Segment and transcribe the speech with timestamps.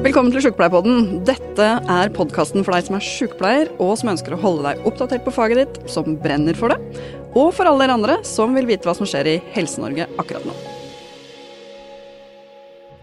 [0.00, 1.18] Velkommen til Sjukepleierpodden.
[1.28, 5.26] Dette er podkasten for deg som er sjukepleier, og som ønsker å holde deg oppdatert
[5.26, 7.02] på faget ditt, som brenner for det,
[7.36, 10.54] og for alle dere andre som vil vite hva som skjer i Helse-Norge akkurat nå.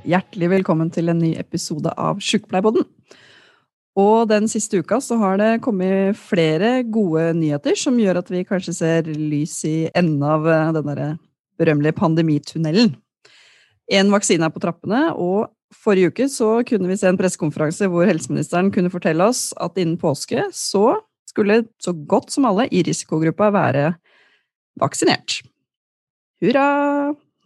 [0.10, 2.88] Hjertelig velkommen til en ny episode av Sjukepleierpodden.
[4.02, 8.42] Og den siste uka så har det kommet flere gode nyheter som gjør at vi
[8.42, 11.12] kanskje ser lys i enden av eh, den derre
[11.62, 12.96] berømmelige pandemitunnelen.
[13.88, 18.08] En vaksine er på trappene, og forrige uke så kunne vi se en pressekonferanse hvor
[18.08, 20.98] helseministeren kunne fortelle oss at innen påske så
[21.28, 23.92] skulle så godt som alle i risikogruppa være
[24.80, 25.42] vaksinert.
[26.44, 26.68] Hurra!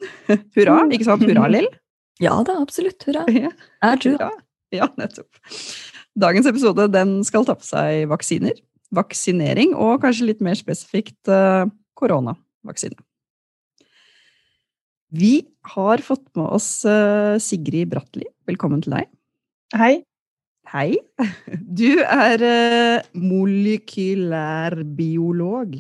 [0.56, 1.26] Hurra, ikke sant?
[1.28, 1.70] Hurra, Lill?
[2.22, 3.02] Ja da, absolutt.
[3.08, 3.24] Hurra.
[3.34, 3.50] Ja.
[3.98, 4.28] Tror Hurra.
[4.76, 5.40] Ja, nettopp.
[6.22, 8.54] Dagens episode den skal ta på seg vaksiner,
[8.94, 11.66] vaksinering og kanskje litt mer spesifikt eh,
[11.98, 13.00] koronavaksine.
[15.12, 18.24] Vi har fått med oss eh, Sigrid Bratli.
[18.48, 19.08] Velkommen til deg.
[19.76, 20.04] Hei.
[20.72, 20.96] Hei.
[21.82, 25.76] Du er eh, molekylærbiolog,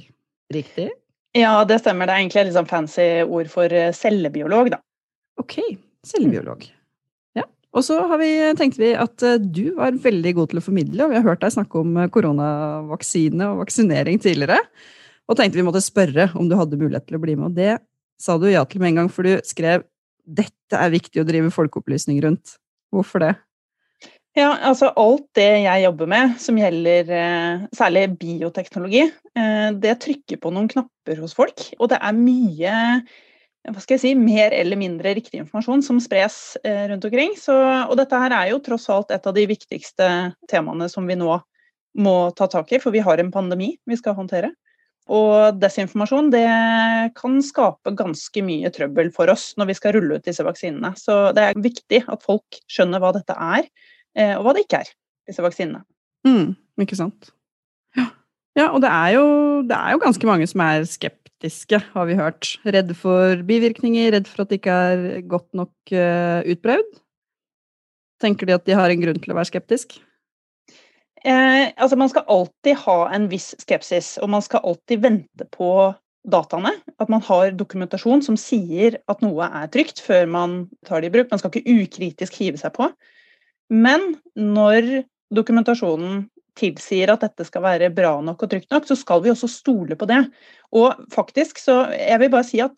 [0.52, 0.90] riktig?
[1.38, 2.06] Ja, det stemmer.
[2.08, 4.80] Det er egentlig et sånn fancy ord for eh, cellebiolog, da.
[5.40, 5.60] Ok,
[6.08, 6.64] cellebiolog.
[7.40, 7.44] Ja.
[7.72, 9.16] Og så har vi, tenkte vi at
[9.48, 13.44] du var veldig god til å formidle, og vi har hørt deg snakke om koronavaksine
[13.54, 14.60] og vaksinering tidligere.
[15.32, 17.48] Og tenkte vi måtte spørre om du hadde mulighet til å bli med.
[17.48, 17.80] Og det
[18.22, 19.88] sa du ja til med en gang, for du skrev
[20.22, 22.56] dette er viktig å drive folkeopplysning rundt.
[22.94, 23.34] Hvorfor det?
[24.38, 30.40] Ja, altså alt det jeg jobber med som gjelder eh, særlig bioteknologi, eh, det trykker
[30.40, 31.66] på noen knapper hos folk.
[31.82, 32.78] Og det er mye
[33.62, 37.36] hva skal jeg si, mer eller mindre riktig informasjon som spres eh, rundt omkring.
[37.38, 40.08] Så, og dette her er jo tross alt et av de viktigste
[40.50, 41.36] temaene som vi nå
[42.02, 44.54] må ta tak i, for vi har en pandemi vi skal håndtere.
[45.10, 46.46] Og desinformasjon det
[47.18, 50.94] kan skape ganske mye trøbbel for oss når vi skal rulle ut disse vaksinene.
[51.00, 53.66] Så det er viktig at folk skjønner hva dette er,
[54.16, 54.92] eh, og hva det ikke er,
[55.30, 55.82] disse vaksinene.
[56.28, 56.54] Mm,
[56.86, 57.32] ikke sant.
[57.98, 58.12] Ja.
[58.60, 59.26] ja og det er, jo,
[59.68, 62.54] det er jo ganske mange som er skeptiske, har vi hørt.
[62.68, 67.02] Redd for bivirkninger, redd for at det ikke er godt nok uh, utprøvd.
[68.22, 69.98] Tenker de at de har en grunn til å være skeptisk?
[71.22, 75.72] Eh, altså man skal alltid ha en viss skepsis, og man skal alltid vente på
[76.32, 76.74] dataene.
[77.02, 81.16] At man har dokumentasjon som sier at noe er trygt, før man tar det i
[81.16, 81.32] bruk.
[81.32, 82.90] Man skal ikke ukritisk hive seg på.
[83.72, 86.26] Men når dokumentasjonen
[86.60, 89.96] tilsier at dette skal være bra nok og trygt nok, så skal vi også stole
[89.98, 90.26] på det.
[90.76, 92.76] Og faktisk så Jeg vil bare si at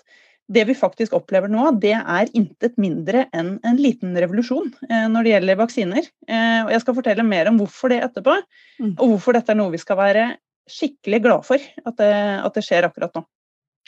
[0.52, 5.24] det vi faktisk opplever nå, det er intet mindre enn en liten revolusjon eh, når
[5.24, 6.09] det gjelder vaksiner.
[6.28, 8.42] Eh, og jeg skal fortelle mer om hvorfor det etterpå,
[8.81, 8.96] Mm.
[8.98, 10.22] og hvorfor dette er noe vi skal være
[10.68, 13.22] skikkelig glad for at det, at det skjer akkurat nå.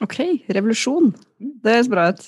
[0.06, 0.20] Ok,
[0.54, 1.10] revolusjon.
[1.40, 2.28] Det høres bra ut.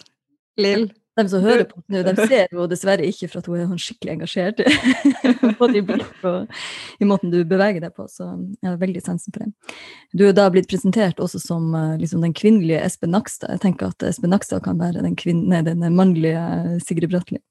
[0.58, 0.88] Lill?
[1.18, 3.82] De som hører på nå, de ser jo dessverre ikke for at hun er sånn
[3.82, 4.62] skikkelig engasjert
[5.62, 6.60] både i blikk og
[7.02, 8.30] i måten du beveger deg på, så
[8.62, 9.78] jeg har veldig sansen for det.
[10.18, 13.56] Du er da blitt presentert også som eh, liksom, den kvinnelige Espen Nakstad.
[13.56, 17.42] Jeg tenker at Espen Nakstad kan være den, kvinne, den mannlige Sigrid Bratteli.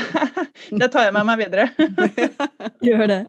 [0.82, 1.68] det tar jeg med meg videre.
[2.86, 3.20] Gjør det.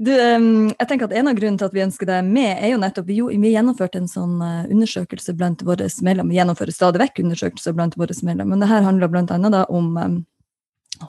[0.00, 2.80] Du, jeg tenker at En av grunnene til at vi ønsker deg med, er jo
[2.80, 6.32] nettopp vi, vi gjennomførte en sånn eh, undersøkelse blant våre medlemmer.
[6.32, 9.64] Vi gjennomfører stadig vekk undersøkelser blant våre medlemmer, men det her handler bl.a.
[9.68, 9.90] om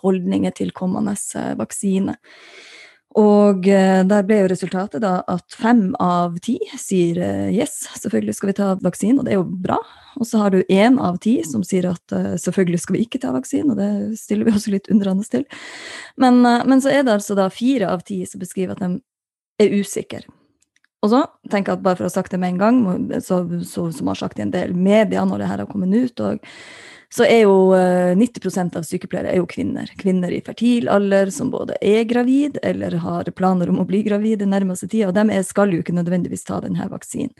[0.01, 2.17] holdninger til kommende eh, vaksine.
[3.19, 8.37] Og eh, der ble jo resultatet da at fem av ti sier eh, yes, selvfølgelig
[8.37, 9.79] skal vi ta vaksinen, og det er jo bra.
[10.15, 13.19] Og så har du én av ti som sier at eh, selvfølgelig skal vi ikke
[13.23, 15.43] ta vaksinen, og det stiller vi også litt undrende til.
[16.21, 19.01] Men, men så er det altså da fire av ti som beskriver at de
[19.61, 20.23] er usikre.
[21.01, 22.81] Og så tenker jeg at bare for å ha sagt det med en gang,
[23.25, 26.23] så, så, som har sagt i en del medier når det her har kommet ut,
[26.23, 26.43] og
[27.11, 29.89] så er jo eh, 90% av sykepleiere er jo kvinner.
[29.99, 34.39] Kvinner i fertil alder som både er gravid eller har planer om å bli gravid
[34.39, 37.35] den nærmeste tida, og de skal jo ikke nødvendigvis ta denne vaksinen.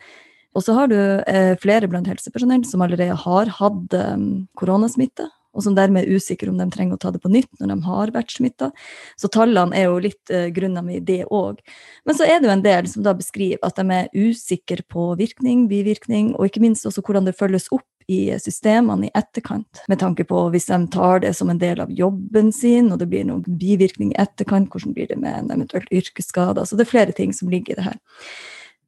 [0.51, 4.17] Og så har du eh, flere blant helsepersonell som allerede har hatt eh,
[4.59, 7.71] koronasmitte, og som dermed er usikre om de trenger å ta det på nytt når
[7.71, 8.71] de har vært smitta.
[9.19, 11.59] Så tallene er jo litt eh, grunna med det òg.
[12.07, 15.13] Men så er det jo en del som da beskriver at de er usikre på
[15.19, 20.01] virkning, bivirkning, og ikke minst også hvordan det følges opp i systemene i etterkant, med
[20.01, 23.25] tanke på hvis de tar det som en del av jobben sin, og det blir
[23.27, 26.65] noen bivirkning i etterkant, hvordan blir det med en eventuell yrkesskade?
[26.67, 27.99] Så det er flere ting som ligger i det her.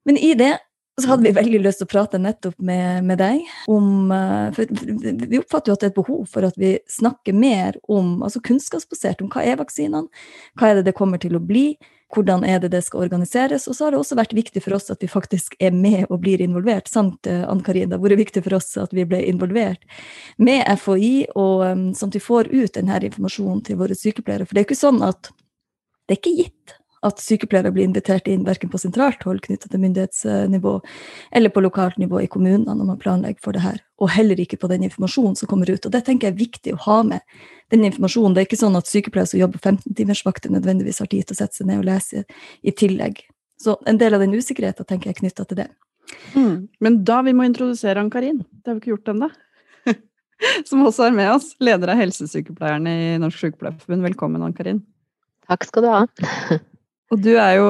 [0.08, 0.58] Men i det
[1.02, 3.40] så hadde vi veldig lyst til å prate nettopp med, med deg
[3.72, 7.34] om eh, For vi oppfatter jo at det er et behov for at vi snakker
[7.34, 10.06] mer om, altså kunnskapsbasert, om hva er vaksinene,
[10.60, 11.72] hva er det det kommer til å bli,
[12.14, 13.68] hvordan er det det skal organiseres.
[13.68, 16.22] Og så har det også vært viktig for oss at vi faktisk er med og
[16.24, 16.92] blir involvert.
[16.92, 17.90] Sant, eh, Ann Karin?
[17.90, 19.82] Det har vært viktig for oss at vi ble involvert
[20.38, 24.48] med FHI, og um, sånn at vi får ut denne informasjonen til våre sykepleiere.
[24.48, 25.32] For det er ikke sånn at
[26.08, 29.82] det er ikke gitt at sykepleiere blir invitert inn verken på sentralt hold knyttet til
[29.84, 30.74] myndighetsnivå
[31.36, 34.60] eller på lokalt nivå i kommunene når man planlegger for det her, og heller ikke
[34.62, 35.86] på den informasjonen som kommer ut.
[35.86, 37.22] Og Det tenker jeg er viktig å ha med.
[37.72, 38.36] den informasjonen.
[38.36, 41.58] Det er ikke sånn at sykepleiere som jobber 15-timersvakter, nødvendigvis har tid til å sette
[41.58, 42.22] seg ned og lese
[42.62, 43.24] i tillegg.
[43.58, 45.68] Så en del av den usikkerheten tenker jeg er knytta til det.
[46.36, 46.68] Mm.
[46.84, 49.32] Men da vi må introdusere Ann-Karin, det har vi ikke gjort ennå,
[50.70, 54.06] som også er med oss, leder av helsesykepleierne i Norsk Sykepleierforbund.
[54.12, 54.84] Velkommen, Ann-Karin.
[55.50, 56.62] Takk skal du ha.
[57.14, 57.68] Og du er jo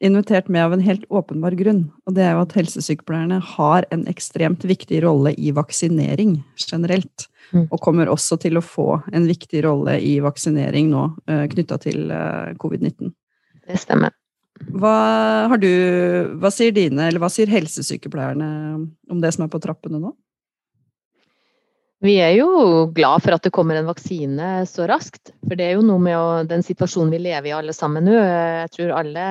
[0.00, 4.04] invitert med av en helt åpenbar grunn, og det er jo at helsesykepleierne har en
[4.10, 7.26] ekstremt viktig rolle i vaksinering generelt.
[7.50, 7.66] Mm.
[7.66, 12.12] Og kommer også til å få en viktig rolle i vaksinering nå eh, knytta til
[12.12, 13.10] uh, covid-19.
[13.68, 14.14] Det stemmer.
[14.74, 15.70] Hva, du,
[16.38, 18.48] hva sier dine, eller hva sier helsesykepleierne
[19.10, 20.14] om det som er på trappene nå?
[21.98, 22.48] Vi er jo
[22.94, 25.32] glad for at det kommer en vaksine så raskt.
[25.42, 28.14] For det er jo noe med den situasjonen vi lever i alle sammen nå.
[28.14, 29.24] Jeg tror alle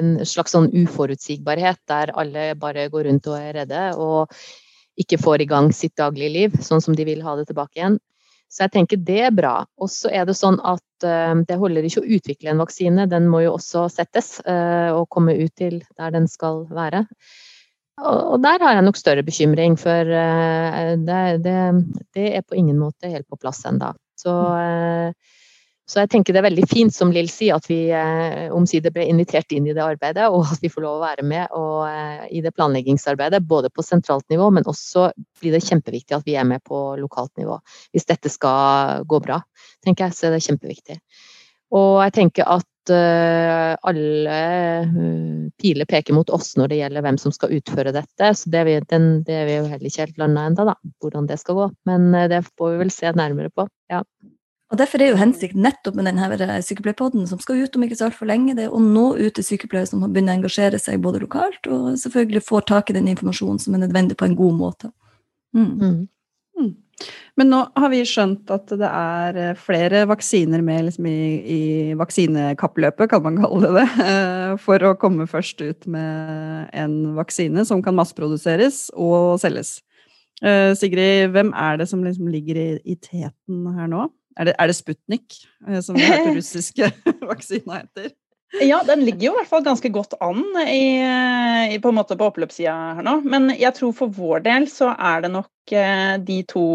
[0.00, 4.34] En slags sånn uforutsigbarhet der alle bare går rundt og er redde og
[4.98, 8.00] ikke får i gang sitt daglige liv sånn som de vil ha det tilbake igjen.
[8.50, 9.54] Så jeg tenker det er bra.
[9.78, 13.28] Og så er det sånn at uh, det holder ikke å utvikle en vaksine, den
[13.30, 17.04] må jo også settes uh, og komme ut til der den skal være.
[17.98, 21.58] Og der har jeg nok større bekymring, for eh, det, det,
[22.14, 23.90] det er på ingen måte helt på plass ennå.
[24.18, 25.10] Så, eh,
[25.88, 29.08] så, jeg tenker det er veldig fint, som Lill sier, at vi eh, omsider ble
[29.10, 31.88] invitert inn i det arbeidet, og at vi får lov å være med og,
[32.30, 33.42] i det planleggingsarbeidet.
[33.50, 35.08] Både på sentralt nivå, men også
[35.40, 37.58] blir det kjempeviktig at vi er med på lokalt nivå.
[37.90, 39.42] Hvis dette skal gå bra,
[39.86, 41.00] tenker jeg, så er det kjempeviktig.
[41.74, 44.38] Og jeg tenker at Eh, alle
[44.84, 44.96] eh,
[45.60, 48.32] piler peker mot oss når det gjelder hvem som skal utføre dette.
[48.34, 50.74] Så det er vi, den, det er vi jo heller ikke helt landa ennå, da,
[51.02, 51.70] hvordan det skal gå.
[51.90, 53.68] Men eh, det får vi vel se nærmere på.
[53.92, 54.02] ja.
[54.68, 58.10] Og Derfor er jo hensikten nettopp med denne sykepleierpodden som skal ut om ikke så
[58.10, 61.00] altfor lenge, det er å nå ut til sykepleiere som har begynt å engasjere seg
[61.00, 64.58] både lokalt, og selvfølgelig får tak i den informasjonen som er nødvendig på en god
[64.58, 64.90] måte.
[65.56, 65.70] Mm.
[65.80, 66.02] Mm.
[67.38, 71.60] Men nå har vi skjønt at det er eh, flere vaksiner med liksom i, i,
[71.98, 77.62] vaksinekappløpet, kan man kalle det det, eh, for å komme først ut med en vaksine
[77.68, 79.78] som kan masseproduseres og selges.
[80.42, 84.08] Eh, Sigrid, hvem er det som liksom ligger i, i teten her nå?
[84.38, 85.38] Er det, er det Sputnik,
[85.82, 86.90] som den russiske
[87.30, 88.12] vaksina heter?
[88.52, 90.96] Ja, den ligger jo i hvert fall ganske godt an i,
[91.74, 93.18] i, på, en måte på oppløpssida her nå.
[93.28, 96.68] Men jeg tror for vår del så er det nok eh, de to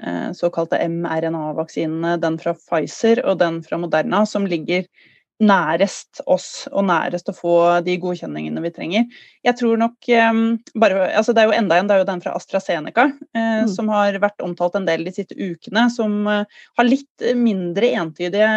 [0.00, 4.88] eh, såkalte mRNA-vaksinene, den fra Pfizer og den fra Moderna, som ligger
[5.40, 7.54] nærest oss og nærest å få
[7.84, 9.20] de godkjenningene vi trenger.
[9.46, 10.42] Jeg tror nok um,
[10.80, 13.70] bare, altså Det er jo enda en, det er jo den fra AstraZeneca, uh, mm.
[13.72, 15.86] som har vært omtalt en del de siste ukene.
[15.92, 16.44] Som uh,
[16.78, 18.50] har litt mindre entydige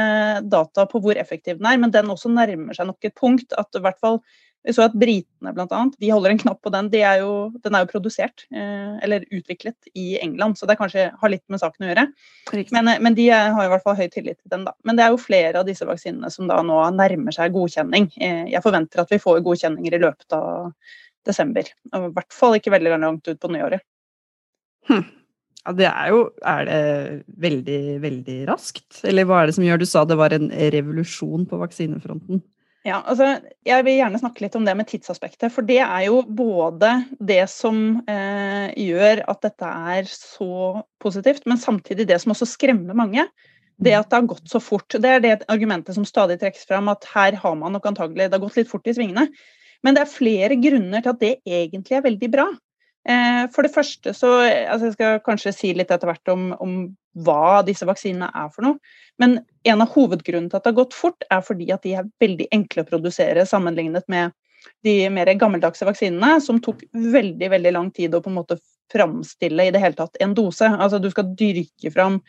[0.52, 3.80] data på hvor effektiv den er, men den også nærmer seg nok et punkt at
[3.80, 4.20] i hvert fall
[4.64, 6.88] vi så at britene blant annet, de holder en knapp på den.
[6.94, 7.32] De er jo,
[7.66, 11.60] den er jo produsert, eh, eller utviklet, i England, så det kanskje har litt med
[11.60, 12.06] saken å gjøre.
[12.72, 14.64] Men, eh, men, de har i hvert fall høy tillit til den.
[14.70, 14.74] da.
[14.84, 18.12] Men det er jo flere av disse vaksinene som da nå nærmer seg godkjenning.
[18.20, 20.72] Eh, jeg forventer at vi får godkjenninger i løpet av
[21.28, 21.68] desember.
[21.92, 23.84] Og I hvert fall ikke veldig langt ut på nyåret.
[24.88, 25.04] Hm.
[25.64, 29.00] Ja, det er jo Er det veldig, veldig raskt?
[29.08, 32.42] Eller hva er det som gjør Du sa det var en revolusjon på vaksinefronten?
[32.84, 35.48] Ja, altså, Jeg vil gjerne snakke litt om det med tidsaspektet.
[35.56, 36.92] For det er jo både
[37.24, 42.98] det som eh, gjør at dette er så positivt, men samtidig det som også skremmer
[42.98, 43.26] mange.
[43.80, 45.00] Det at det har gått så fort.
[45.00, 48.38] Det er det argumentet som stadig trekkes fram, at her har man nok antagelig Det
[48.38, 49.30] har gått litt fort i svingene.
[49.84, 52.50] Men det er flere grunner til at det egentlig er veldig bra.
[53.04, 56.76] Eh, for det første så altså Jeg skal kanskje si litt etter hvert om, om
[57.26, 58.94] hva disse vaksinene er for noe.
[59.22, 62.08] Men en av hovedgrunnene til at det har gått fort, er fordi at de er
[62.24, 64.34] veldig enkle å produsere sammenlignet med
[64.88, 68.58] de mer gammeldagse vaksinene, som tok veldig veldig lang tid å på en måte
[68.94, 70.70] framstille i det hele tatt en dose.
[70.72, 72.22] Altså Du skal dyrke fram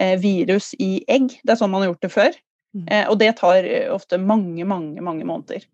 [0.00, 1.36] eh, virus i egg.
[1.44, 2.40] Det er sånn man har gjort det før.
[2.74, 2.88] Mm.
[2.88, 5.68] Eh, og det tar ofte mange, mange, mange måneder.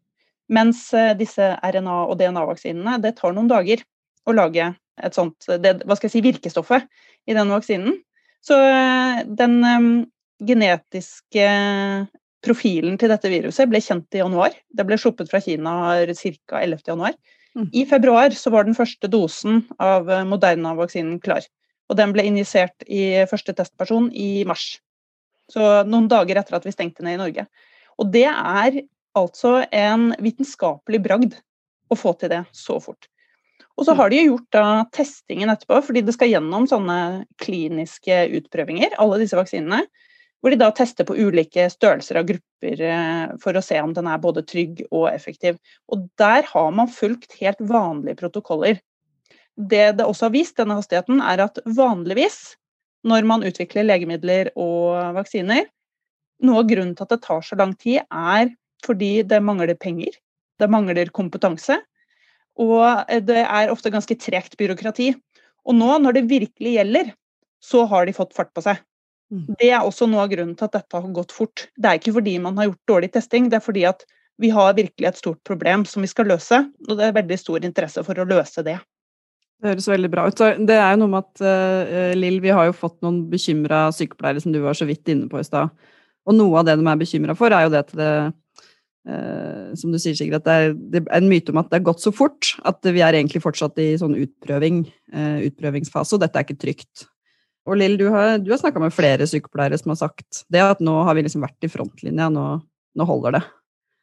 [0.50, 3.84] Mens disse RNA- og DNA-vaksinene, det tar noen dager
[4.28, 6.86] å lage et sånt det, hva skal jeg si, virkestoffet
[7.30, 7.98] i den vaksinen.
[8.44, 9.90] Så eh, den um,
[10.40, 11.46] genetiske
[12.44, 14.54] profilen til dette viruset ble kjent i januar.
[14.72, 15.74] Det ble sluppet fra Kina
[16.08, 16.60] ca.
[16.60, 16.84] 11.
[16.88, 17.16] januar.
[17.56, 17.66] Mm.
[17.74, 21.44] I februar så var den første dosen av eh, Moderna-vaksinen klar.
[21.90, 24.78] Og den ble injisert i første testperson i mars.
[25.50, 27.46] Så noen dager etter at vi stengte ned i Norge.
[27.98, 28.82] Og det er
[29.18, 31.34] altså en vitenskapelig bragd
[31.90, 33.10] å få til det så fort.
[33.80, 38.92] Og så har de gjort da testingen etterpå, fordi det skal gjennom sånne kliniske utprøvinger,
[39.00, 39.86] alle disse vaksinene.
[40.40, 44.06] Hvor de da tester på ulike størrelser av grupper eh, for å se om den
[44.08, 45.58] er både trygg og effektiv.
[45.92, 48.80] Og der har man fulgt helt vanlige protokoller.
[49.56, 52.38] Det det også har vist, denne hastigheten, er at vanligvis
[53.08, 55.68] når man utvikler legemidler og vaksiner,
[56.44, 58.52] noe av grunnen til at det tar så lang tid, er
[58.84, 60.16] fordi det mangler penger,
[60.60, 61.78] det mangler kompetanse,
[62.60, 65.14] og det er ofte ganske tregt byråkrati.
[65.68, 67.12] Og nå, når det virkelig gjelder,
[67.60, 68.80] så har de fått fart på seg.
[69.30, 69.44] Mm.
[69.60, 71.68] Det er også noe av grunnen til at dette har gått fort.
[71.78, 74.04] Det er ikke fordi man har gjort dårlig testing, det er fordi at
[74.40, 77.66] vi har virkelig et stort problem som vi skal løse, og det er veldig stor
[77.66, 78.78] interesse for å løse det.
[79.60, 80.42] Det høres veldig bra ut.
[80.64, 84.40] Det er jo noe med at uh, Lill, vi har jo fått noen bekymra sykepleiere
[84.40, 85.68] som du var så vidt inne på i stad.
[86.24, 88.10] Og noe av det de er bekymra for, er jo det at det
[89.08, 91.78] Uh, som du sier, Sigrid, at det er, det er, en myte om at det
[91.78, 94.82] har gått så fort at vi er egentlig fortsatt i sånn utprøving,
[95.16, 97.06] uh, utprøvingsfase, og dette er ikke trygt.
[97.68, 100.84] Og Lill, du har, du har snakka med flere sykepleiere som har sagt det at
[100.84, 102.44] nå har vi liksom vært i frontlinja, nå,
[102.96, 103.42] nå holder det.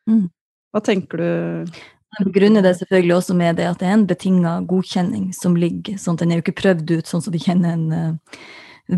[0.09, 0.25] Mm.
[0.73, 1.79] Hva tenker du?
[2.17, 5.97] Jeg begrunner det selvfølgelig også med det at det er en betinga godkjenning som ligger.
[6.01, 8.37] sånn at Den er jo ikke prøvd ut sånn som vi kjenner en uh,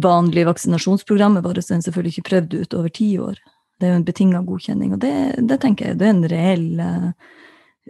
[0.03, 1.59] vanlig vaksinasjonsprogrammet vårt.
[1.67, 3.41] Den er selvfølgelig ikke prøvd ut over ti år.
[3.79, 5.13] Det er jo en betinga godkjenning, og det,
[5.47, 7.11] det, tenker jeg det er en reell uh,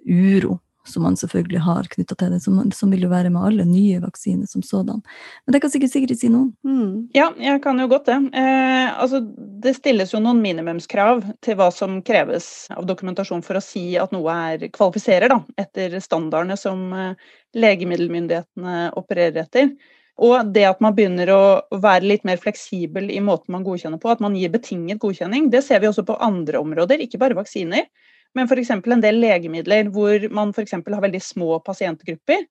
[0.06, 3.66] uro som man selvfølgelig har knytta til det, som, som, vil jo være med alle
[3.68, 5.02] nye vaksiner som sådan.
[5.46, 7.10] Men det kan sikkert Sigrid si noe mm.
[7.16, 8.18] Ja, jeg kan jo godt det.
[8.38, 9.22] Eh, altså,
[9.64, 14.14] det stilles jo noen minimumskrav til hva som kreves av dokumentasjon for å si at
[14.16, 19.74] noe er kvalifiserer, da, etter standardene som eh, legemiddelmyndighetene opererer etter.
[20.20, 21.44] Og det at man begynner å
[21.80, 25.64] være litt mer fleksibel i måten man godkjenner på, at man gir betinget godkjenning, det
[25.64, 27.88] ser vi også på andre områder, ikke bare vaksiner.
[28.36, 28.74] Men f.eks.
[28.76, 32.44] en del legemidler hvor man for har veldig små pasientgrupper.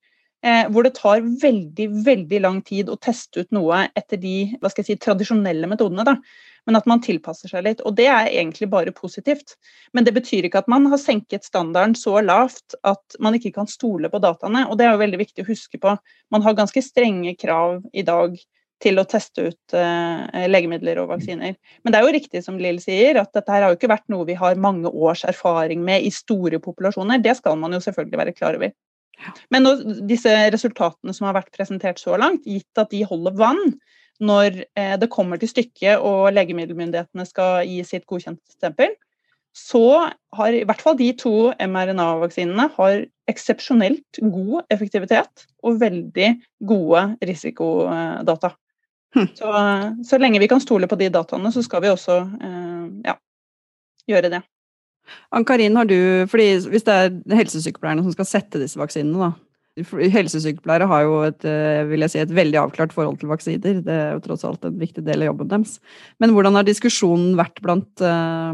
[0.45, 4.71] Eh, hvor det tar veldig veldig lang tid å teste ut noe etter de hva
[4.71, 6.05] skal jeg si, tradisjonelle metodene.
[6.07, 6.15] Da
[6.69, 7.81] men at man tilpasser seg litt.
[7.87, 9.55] Og det er egentlig bare positivt.
[9.97, 13.69] Men det betyr ikke at man har senket standarden så lavt at man ikke kan
[13.69, 14.67] stole på dataene.
[14.69, 15.95] Og det er jo veldig viktig å huske på.
[16.33, 18.37] Man har ganske strenge krav i dag
[18.79, 21.57] til å teste ut eh, legemidler og vaksiner.
[21.83, 24.07] Men det er jo riktig som Lill sier, at dette her har jo ikke vært
[24.13, 27.19] noe vi har mange års erfaring med i store populasjoner.
[27.19, 28.71] Det skal man jo selvfølgelig være klar over.
[29.53, 29.73] Men nå,
[30.09, 33.75] disse resultatene som har vært presentert så langt, gitt at de holder vann,
[34.19, 38.95] når eh, det kommer til stykket og legemiddelmyndighetene skal gi sitt godkjentstempel,
[39.55, 42.99] så har i hvert fall de to mRNA-vaksinene har
[43.29, 46.29] eksepsjonelt god effektivitet og veldig
[46.69, 48.53] gode risikodata.
[49.17, 49.25] Hm.
[49.33, 49.51] Så,
[50.05, 53.15] så, lenge vi kan stole på de dataene, så skal vi også eh, ja,
[54.09, 54.43] gjøre det.
[55.35, 59.31] Ann-Karin, har du, fordi Hvis det er helsesykepleierne som skal sette disse vaksinene, da,
[59.79, 63.81] Helsesykepleiere har jo et, eh, vil jeg si, et veldig avklart forhold til vaksiner.
[63.85, 65.77] Det er jo tross alt en viktig del av jobben deres.
[66.19, 68.51] Men hvordan har diskusjonen vært blant uh,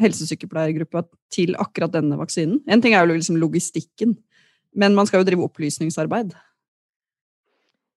[0.00, 2.62] helsesykepleiergruppa til akkurat denne vaksinen?
[2.68, 4.16] En ting er jo liksom logistikken,
[4.74, 6.32] men man skal jo drive opplysningsarbeid.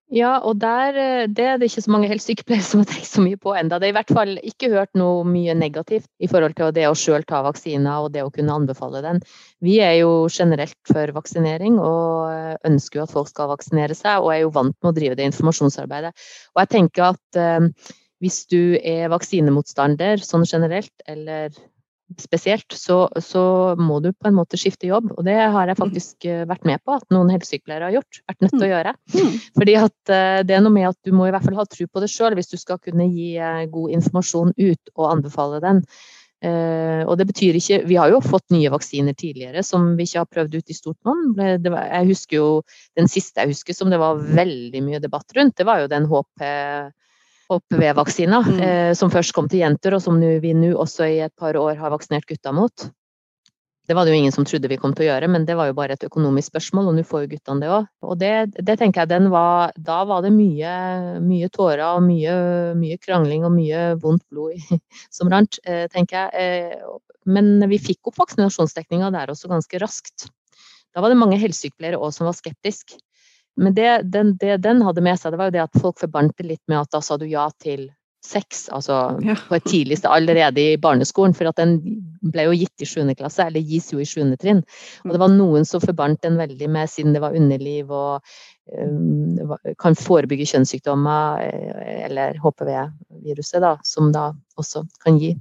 [0.08, 3.20] Ja, og der, eh, det er det ikke så mange helsesykepleiere som har tenkt så
[3.20, 3.76] mye på enda.
[3.76, 6.94] Det er i hvert fall ikke hørt noe mye negativt i forhold til det å
[6.96, 9.20] sjøl ta vaksiner og det å kunne anbefale den.
[9.60, 14.32] Vi er jo generelt for vaksinering og ønsker jo at folk skal vaksinere seg, og
[14.32, 16.14] er jo vant med å drive det informasjonsarbeidet.
[16.56, 21.52] Og jeg tenker at eh, hvis du er vaksinemotstander sånn generelt, eller
[22.16, 23.42] spesielt, så, så,
[23.78, 25.10] må du på en måte skifte jobb.
[25.16, 25.80] Og det har jeg mm.
[25.82, 28.20] faktisk eh, vært med på at noen helsesykepleiere har gjort.
[28.30, 28.72] Vært nødt til å mm.
[28.72, 28.94] gjøre.
[29.14, 29.34] Mm.
[29.60, 31.88] Fordi at eh, det er noe med at du må i hvert fall ha tro
[31.88, 35.84] på det sjøl hvis du skal kunne gi eh, god informasjon ut og anbefale den.
[36.38, 40.28] Og det betyr ikke Vi har jo fått nye vaksiner tidligere som vi ikke har
[40.30, 41.32] prøvd ut i stort monn.
[41.34, 42.50] Jeg husker jo
[42.94, 46.06] den siste jeg husker som det var veldig mye debatt rundt, det var jo den
[46.06, 46.44] HP
[47.48, 48.60] HPV-vaksina, mm.
[48.60, 51.78] eh, som først kom til jenter, og som vi nå også i et par år
[51.80, 52.88] har vaksinert gutta mot.
[53.88, 55.70] Det var det jo ingen som trodde vi kom til å gjøre, men det var
[55.70, 57.86] jo bare et økonomisk spørsmål, og nå får jo guttene det òg.
[58.04, 60.72] Og det, det, tenker jeg var, Da var det mye,
[61.24, 62.34] mye tårer og mye,
[62.76, 64.60] mye, krangling og mye vondt blod
[65.16, 66.76] som rant, eh, tenker jeg.
[66.76, 66.98] Eh,
[67.32, 70.28] men vi fikk opp vaksinasjonsdekninga der også ganske raskt.
[70.92, 73.00] Da var det mange helsesykepleiere òg som var skeptiske.
[73.58, 76.36] Men det den, det den, hadde med seg, det var jo det at folk forbandt
[76.38, 77.88] det litt med at da sa du ja til
[78.24, 79.36] sex, altså ja.
[79.48, 81.78] på et tidligste allerede i barneskolen, for at den
[82.32, 83.14] ble jo gitt i 7.
[83.18, 84.34] klasse, eller gis jo i 7.
[84.42, 84.62] trinn.
[85.06, 88.32] Og det var noen som forbandt den veldig med, siden det var underliv og
[88.74, 95.36] um, kan forebygge kjønnssykdommer, eh, eller HPV-viruset, da, som da også kan gi.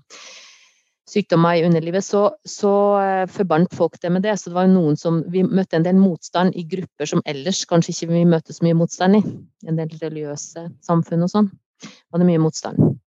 [1.08, 4.36] Sykdommer i underlivet, så, så eh, forbandt folk det med det.
[4.40, 7.94] Så det var noen som Vi møtte en del motstand i grupper som ellers kanskje
[7.94, 9.24] ikke vi møter så mye motstand i.
[9.68, 11.52] En del religiøse samfunn og sånn.
[12.12, 12.98] Var det mye motstand.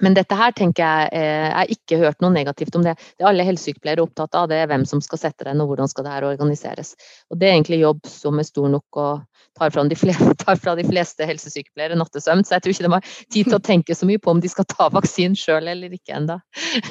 [0.00, 2.94] Men dette her tenker jeg eh, Jeg har ikke hørt noe negativt om det.
[3.18, 5.90] Det alle helsesykepleiere er opptatt av, det er hvem som skal sette den, og hvordan
[5.90, 6.94] skal det her organiseres.
[7.30, 9.26] Og det er egentlig jobb som er stor nok og
[9.58, 12.44] tar fra de fleste, tar fra de fleste helsesykepleiere nattesøvn.
[12.46, 14.52] Så jeg tror ikke de har tid til å tenke så mye på om de
[14.52, 16.40] skal ta vaksinen sjøl eller ikke enda.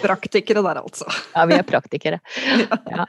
[0.03, 1.09] Praktikere der, altså.
[1.33, 2.21] Ja, vi er praktikere.
[2.91, 3.05] Ja.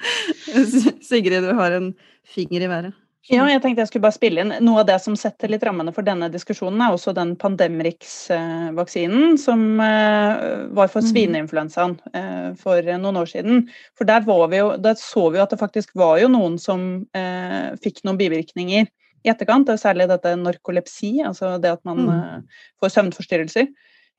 [1.03, 1.93] Sigrid, du har en
[2.29, 3.02] finger i været.
[3.31, 4.51] Ja, jeg tenkte jeg skulle bare spille inn.
[4.67, 9.63] Noe av det som setter litt rammene for denne diskusjonen, er også den Pandemrix-vaksinen som
[9.79, 10.43] eh,
[10.75, 11.11] var for mm.
[11.13, 13.63] svineinfluensaen eh, for noen år siden.
[13.99, 17.07] For der, vi jo, der så vi jo at det faktisk var jo noen som
[17.15, 19.71] eh, fikk noen bivirkninger i etterkant.
[19.71, 22.45] Er særlig dette narkolepsi, altså det at man mm.
[22.83, 23.71] får søvnforstyrrelser.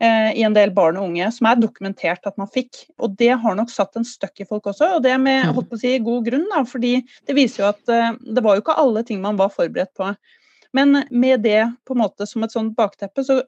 [0.02, 2.82] Eh, i en del barn og unge, som er dokumentert at man fikk.
[3.00, 5.78] Og det har nok satt en støkk i folk også, og det med holdt på
[5.78, 6.48] å si, god grunn.
[6.52, 6.96] da, fordi
[7.30, 10.10] det viser jo at eh, det var jo ikke alle ting man var forberedt på.
[10.74, 13.44] Men med det på en måte som et sånt bakteppe, så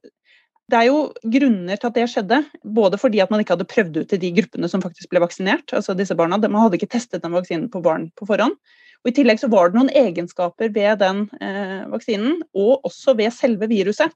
[0.70, 2.40] det er jo grunner til at det skjedde.
[2.78, 5.74] Både fordi at man ikke hadde prøvd ut i de gruppene som faktisk ble vaksinert.
[5.74, 8.56] altså disse barna, Man hadde ikke testet den vaksinen på barn på forhånd.
[9.04, 13.34] Og I tillegg så var det noen egenskaper ved den eh, vaksinen, og også ved
[13.34, 14.14] selve viruset.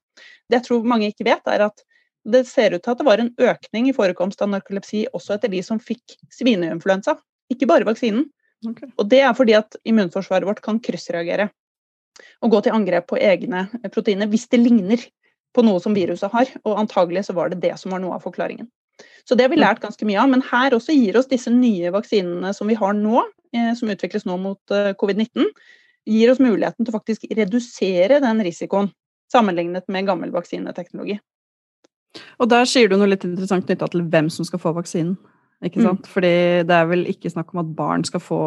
[0.49, 1.83] Det jeg tror mange ikke vet, er at
[2.33, 5.51] det ser ut til at det var en økning i forekomst av narkolepsi også etter
[5.51, 7.17] de som fikk svineinfluensa,
[7.53, 8.27] ikke bare vaksinen.
[8.67, 8.89] Okay.
[8.99, 11.47] Og det er fordi at immunforsvaret vårt kan kryssreagere
[12.43, 15.05] og gå til angrep på egne proteiner hvis det ligner
[15.55, 16.51] på noe som viruset har.
[16.67, 18.67] Og antagelig så var det det som var noe av forklaringen.
[19.23, 20.29] Så det har vi lært ganske mye av.
[20.31, 23.23] Men her også gir oss disse nye vaksinene som vi har nå,
[23.55, 25.47] eh, som utvikles nå mot eh, covid-19,
[26.09, 28.91] gir oss muligheten til å faktisk redusere den risikoen
[29.31, 31.19] sammenlignet med gammel vaksineteknologi.
[32.39, 35.17] Og der sier du noe litt interessant knytta til hvem som skal få vaksinen.
[35.65, 35.85] Ikke mm.
[35.85, 36.07] sant?
[36.07, 36.11] Mm.
[36.13, 36.33] Fordi
[36.69, 38.41] det er vel ikke snakk om at barn skal få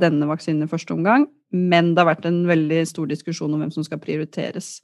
[0.00, 3.72] denne vaksinen i første omgang, men det har vært en veldig stor diskusjon om hvem
[3.74, 4.76] som skal prioriteres.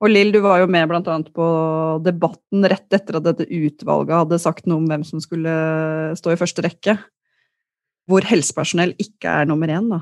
[0.00, 1.16] Og Lill, du var jo med bl.a.
[1.36, 1.46] på
[2.04, 5.52] debatten rett etter at dette utvalget hadde sagt noe om hvem som skulle
[6.16, 6.96] stå i første rekke.
[8.08, 10.00] Hvor helsepersonell ikke er nummer én, da.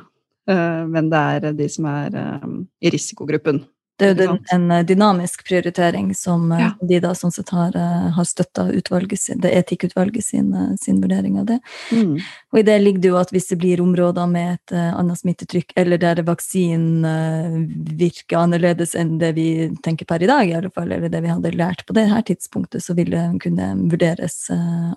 [0.49, 2.47] Eh, men det er de som er eh,
[2.87, 3.65] i risikogruppen.
[3.99, 6.71] Det er jo en eh, dynamisk prioritering som eh, ja.
[6.81, 11.59] de da sånn sett har, eh, har støtta etikkutvalget sin, sin, vurdering av det.
[11.91, 12.15] Mm.
[12.53, 15.75] Og i det ligger det jo at hvis det blir områder med et annet smittetrykk,
[15.79, 17.67] eller der vaksinen
[17.99, 19.49] virker annerledes enn det vi
[19.85, 22.25] tenker per i dag, i alle fall, eller det vi hadde lært på det her
[22.27, 24.39] tidspunktet, så vil det kunne vurderes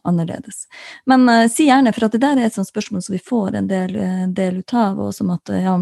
[0.07, 0.65] annerledes.
[1.09, 3.69] Men si gjerne, for at det der er et sånt spørsmål som vi får en
[3.71, 3.97] del,
[4.37, 5.75] del ut av, og som at ja,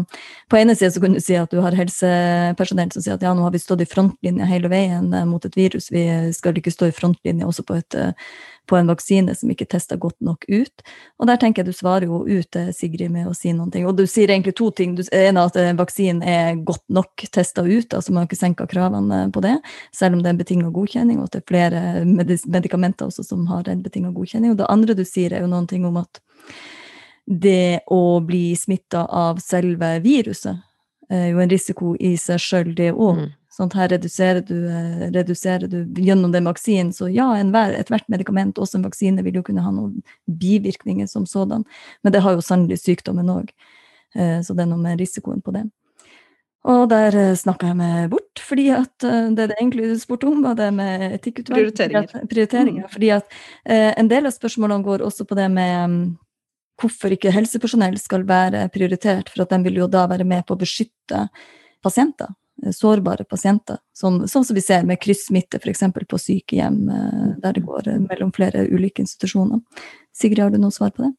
[0.50, 3.32] på ene sida så kan du si at du har helsepersonell som sier at ja,
[3.34, 6.04] nå har vi stått i frontlinja hele veien eh, mot et virus, vi
[6.36, 8.12] skal ikke stå i frontlinja også på, et, eh,
[8.70, 10.84] på en vaksine som ikke tester godt nok ut.
[11.18, 13.86] Og der tenker jeg du svarer jo ut, eh, Sigrid, med å si noen ting.
[13.88, 14.94] Og du sier egentlig to ting.
[14.98, 19.22] Du er at vaksinen er godt nok testa ut, altså man har ikke senka kravene
[19.32, 19.56] på det,
[19.94, 23.46] selv om det er en betinga godkjenning, og at det er flere medikamenter også som
[23.50, 24.54] har en betinga godkjenning.
[24.54, 26.22] Og det andre du sier, er jo noen ting om at
[27.30, 30.69] det å bli smitta av selve viruset
[31.10, 33.18] er jo en risiko i seg sjøl, det òg.
[33.18, 33.28] Mm.
[33.50, 36.92] Sånn her reduserer du, eh, reduserer du gjennom den vaksinen.
[36.94, 41.66] Så ja, ethvert medikament, også en vaksine, vil jo kunne ha noen bivirkninger som sådan.
[42.02, 43.50] Men det har jo sannelig sykdommen òg.
[44.14, 45.66] Eh, så det er noe med risikoen på det.
[46.70, 50.54] Og der eh, snakka jeg meg bort, fordi at det det egentlig spurte om, var
[50.54, 51.58] det med etikkutvalg.
[51.58, 52.26] Prioriteringer.
[52.30, 52.86] Prioriteringer.
[52.86, 52.92] Mm.
[52.94, 53.38] Fordi at
[53.98, 56.02] en del av spørsmålene går også på det med mm,
[56.80, 60.56] hvorfor ikke helsepersonell skal være prioritert, for at de vil jo da være med på
[60.56, 61.26] å beskytte
[61.84, 62.28] pasienter,
[62.64, 63.80] eh, sårbare pasienter.
[63.96, 65.86] Sånn, sånn som vi ser med kryssmitte f.eks.
[66.08, 69.60] på sykehjem, eh, der det går mellom flere ulike institusjoner.
[70.16, 71.14] Sigrid, har du noe svar på det?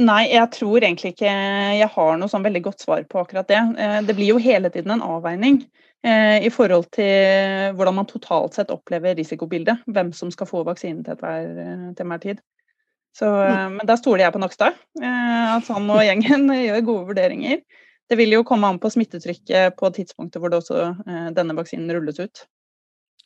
[0.00, 3.60] Nei, jeg tror egentlig ikke jeg har noe sånn veldig godt svar på akkurat det.
[3.84, 5.64] Eh, det blir jo hele tiden en avveining
[6.00, 9.82] i forhold til hvordan man totalt sett opplever risikobildet.
[9.84, 12.40] Hvem som skal få vaksinen til enhver tid.
[13.16, 13.52] Så, mm.
[13.52, 14.78] eh, men da stoler jeg på Nakstad.
[15.00, 17.62] Eh, at han og gjengen gjør gode vurderinger.
[18.10, 22.20] Det vil jo komme an på smittetrykket på tidspunktet hvor også, eh, denne vaksinen rulles
[22.22, 22.44] ut.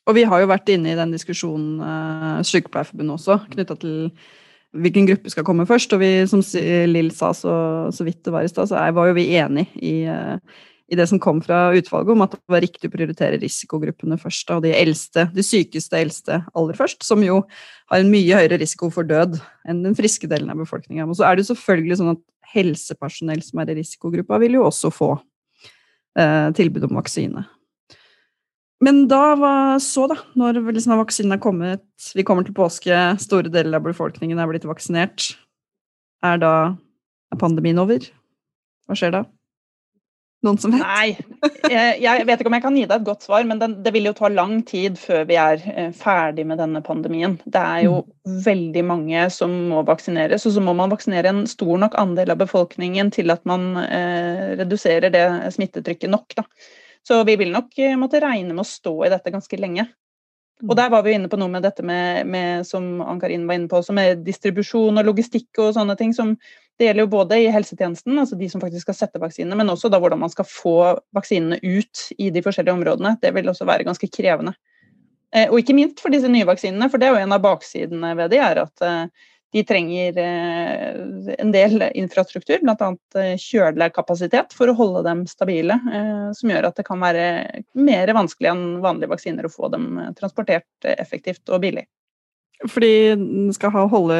[0.04, 1.78] Og vi har jo vært inne i den diskusjonen,
[2.44, 3.94] Sykepleierforbundet også, knytta til
[4.76, 5.94] hvilken gruppe skal komme først.
[5.96, 6.42] Og vi, som
[6.90, 7.54] Lill sa så,
[7.88, 9.94] så, vidt det var i stad, så var jo vi enig i,
[10.92, 14.50] i det som kom fra utvalget om at det var riktig å prioritere risikogruppene først.
[14.52, 17.40] Og de eldste, de sykeste eldste aller først, som jo
[17.92, 21.06] har en mye høyere risiko for død enn den friske delen av befolkninga.
[21.08, 22.22] Og så er det jo selvfølgelig sånn at
[22.54, 25.10] helsepersonell som er i risikogruppa, vil jo også få
[26.20, 27.46] eh, tilbud om vaksine.
[28.84, 30.18] Men da, var så, da?
[30.36, 34.66] Når liksom vaksinen er kommet, vi kommer til påske, store deler av befolkningen er blitt
[34.68, 35.30] vaksinert.
[36.24, 36.52] Er da
[37.32, 38.04] er pandemien over?
[38.84, 39.24] Hva skjer da?
[40.44, 40.82] Noen som vet?
[40.84, 41.14] Nei,
[42.02, 44.14] jeg vet ikke om jeg kan gi deg et godt svar, men det vil jo
[44.16, 47.38] ta lang tid før vi er eh, ferdig med denne pandemien.
[47.44, 48.38] Det er jo mm.
[48.44, 52.42] veldig mange som må vaksineres, og så må man vaksinere en stor nok andel av
[52.44, 55.26] befolkningen til at man eh, reduserer det
[55.56, 56.36] smittetrykket nok.
[56.36, 56.44] Da.
[57.08, 59.88] Så vi vil nok eh, måtte regne med å stå i dette ganske lenge.
[60.62, 63.70] Og der var vi inne på noe med dette med, med som Ann-Karin var inne
[63.70, 66.36] på, som med distribusjon og logistikk og sånne ting som
[66.78, 69.90] det gjelder jo både i helsetjenesten, altså de som faktisk skal sette vaksinene, men også
[69.92, 70.78] da hvordan man skal få
[71.14, 73.14] vaksinene ut i de forskjellige områdene.
[73.22, 74.56] Det vil også være ganske krevende.
[75.34, 78.10] Eh, og ikke minst for disse nye vaksinene, for det er jo en av baksidene
[78.18, 82.88] ved de, er at eh, de trenger eh, en del infrastruktur, bl.a.
[83.38, 85.78] kjølekapasitet, for å holde dem stabile.
[86.34, 87.26] Som gjør at det kan være
[87.78, 91.86] mer vanskelig enn vanlige vaksiner å få dem transportert effektivt og billig.
[92.64, 94.16] Fordi den skal ha, holde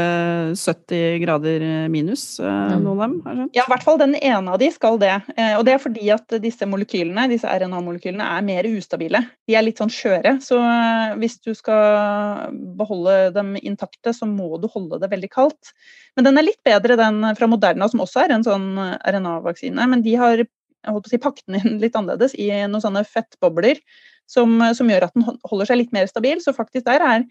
[0.59, 3.49] 70 grader minus, eh, noen av dem?
[3.57, 5.15] Ja, i hvert fall den ene av de skal det.
[5.37, 9.23] Eh, og det er fordi at disse molekylene, disse RNA-molekylene er mer ustabile.
[9.49, 10.37] De er litt sånn skjøre.
[10.45, 15.73] Så eh, hvis du skal beholde dem intakte, så må du holde det veldig kaldt.
[16.17, 19.89] Men den er litt bedre, den fra Moderna, som også er en sånn RNA-vaksine.
[19.89, 20.45] Men de har
[20.85, 23.81] holdt på å si, pakket den inn litt annerledes i noen sånne fettbobler
[24.29, 26.45] som, som gjør at den holder seg litt mer stabil.
[26.45, 27.27] Så faktisk der er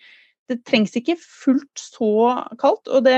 [0.52, 2.14] det trengs ikke fullt så
[2.62, 2.90] kaldt.
[2.92, 3.18] Og det,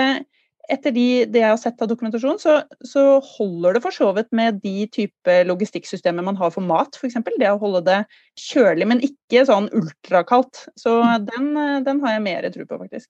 [0.72, 4.32] etter de, det jeg har sett av dokumentasjon, så, så holder det for så vidt
[4.36, 7.18] med de type logistikksystemer man har for mat, f.eks.
[7.36, 8.02] Det å holde det
[8.48, 10.68] kjølig, men ikke sånn ultrakaldt.
[10.80, 11.54] Så den,
[11.86, 13.10] den har jeg mer tro på, faktisk.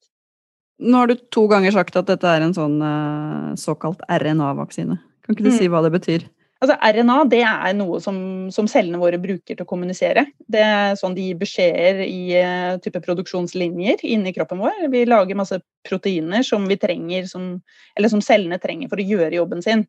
[0.83, 4.97] Nå har du to ganger sagt at dette er en sånn eh, såkalt RNA-vaksine.
[5.23, 5.59] Kan ikke du mm.
[5.59, 6.25] si hva det betyr?
[6.63, 8.17] Altså, RNA det er noe som,
[8.53, 10.23] som, cellene våre bruker til å kommunisere.
[10.47, 14.85] Det er sånn de gir beskjeder i uh, type produksjonslinjer inni kroppen vår.
[14.93, 17.57] Vi lager masse proteiner som vi trenger, som,
[17.99, 19.83] eller som cellene trenger for å gjøre jobben sin.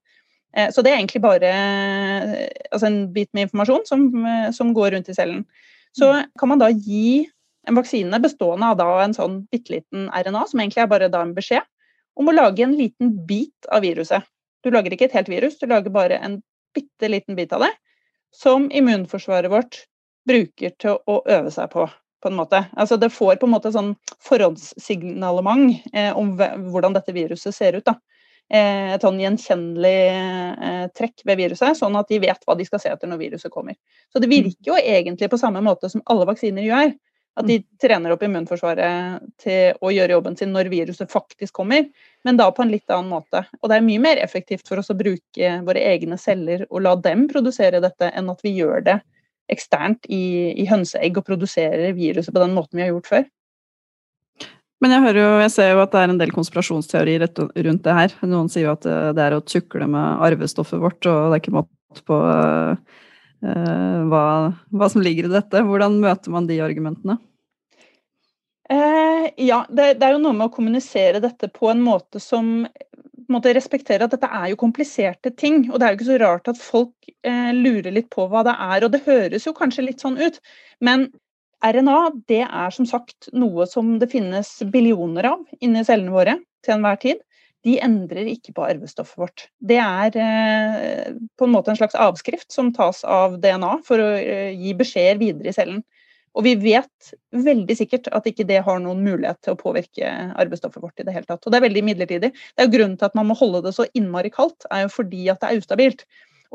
[0.58, 2.34] Uh, så det er egentlig bare uh,
[2.72, 4.10] altså en bit med informasjon som,
[4.58, 5.46] som, går rundt i cellen.
[5.96, 7.28] Så kan man da gi
[7.70, 11.22] en vaksine bestående av da en sånn bitte liten RNA, som egentlig er bare da
[11.22, 11.62] en beskjed,
[12.18, 14.26] om å lage en liten bit av viruset.
[14.66, 16.40] Du lager ikke et helt virus, du lager bare en
[16.76, 17.72] bitte liten bit av det
[18.36, 19.84] som immunforsvaret vårt
[20.28, 21.86] bruker til å øve seg på.
[22.22, 22.58] på en måte.
[22.74, 23.90] Altså Det får på en måte sånn
[24.24, 26.32] forhåndssignalement eh, om
[26.72, 27.84] hvordan dette viruset ser ut.
[27.84, 27.94] da.
[28.50, 32.80] Eh, et sånn gjenkjennelig eh, trekk ved viruset, sånn at de vet hva de skal
[32.82, 33.76] se etter når viruset kommer.
[34.12, 36.92] Så det virker jo egentlig på samme måte som alle vaksiner gjør.
[37.36, 37.64] At de mm.
[37.82, 41.84] trener opp immunforsvaret til å gjøre jobben sin når viruset faktisk kommer,
[42.24, 43.44] men da på en litt annen måte.
[43.60, 46.96] Og det er mye mer effektivt for oss å bruke våre egne celler og la
[46.96, 48.98] dem produsere dette, enn at vi gjør det
[49.52, 53.26] eksternt i, i hønseegg og produserer viruset på den måten vi har gjort før.
[54.82, 57.22] Men jeg, hører jo, jeg ser jo at det er en del konspirasjonsteorier
[57.64, 58.16] rundt det her.
[58.28, 58.84] Noen sier jo at
[59.16, 62.76] det er å tukle med arvestoffet vårt, og det er ikke måte på Eh,
[63.40, 64.26] hva,
[64.72, 65.62] hva, som ligger i dette.
[65.66, 67.18] Hvordan møter man de argumentene?
[68.70, 72.66] Eh, ja, det, det, er jo noe med å kommunisere dette på en måte som
[72.66, 75.64] på en måte respekterer at dette er jo kompliserte ting.
[75.70, 78.54] Og det er jo ikke så rart at folk eh, lurer litt på hva det
[78.54, 78.86] er.
[78.86, 80.38] Og det høres jo kanskje litt sånn ut,
[80.84, 81.08] men
[81.64, 81.98] RNA
[82.30, 87.00] det er som sagt noe som det finnes billioner av inni cellene våre til enhver
[87.02, 87.22] tid
[87.66, 89.46] de endrer ikke på arvestoffet vårt.
[89.58, 94.10] Det er eh, på en måte en slags avskrift som tas av DNA for å
[94.20, 95.82] eh, gi beskjeder videre i cellen.
[96.36, 100.84] Og vi vet veldig sikkert at ikke det har noen mulighet til å påvirke arvestoffet
[100.84, 101.40] vårt i det hele tatt.
[101.42, 102.30] Og det er veldig midlertidig.
[102.36, 104.92] Det er jo Grunnen til at man må holde det så innmari kaldt, er jo
[104.92, 106.04] fordi at det er ustabilt.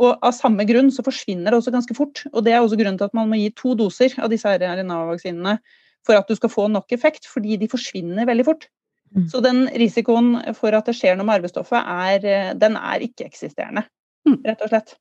[0.01, 2.21] Og av samme grunn så forsvinner det også ganske fort.
[2.31, 5.57] Og det er også grunnen til at man må gi to doser av disse RNA-vaksinene
[6.05, 8.69] for at du skal få nok effekt, fordi de forsvinner veldig fort.
[9.15, 9.27] Mm.
[9.29, 13.85] Så den risikoen for at det skjer noe med arvestoffet, er, eh, den er ikke-eksisterende.
[14.27, 14.37] Mm.
[14.45, 14.95] Rett og slett.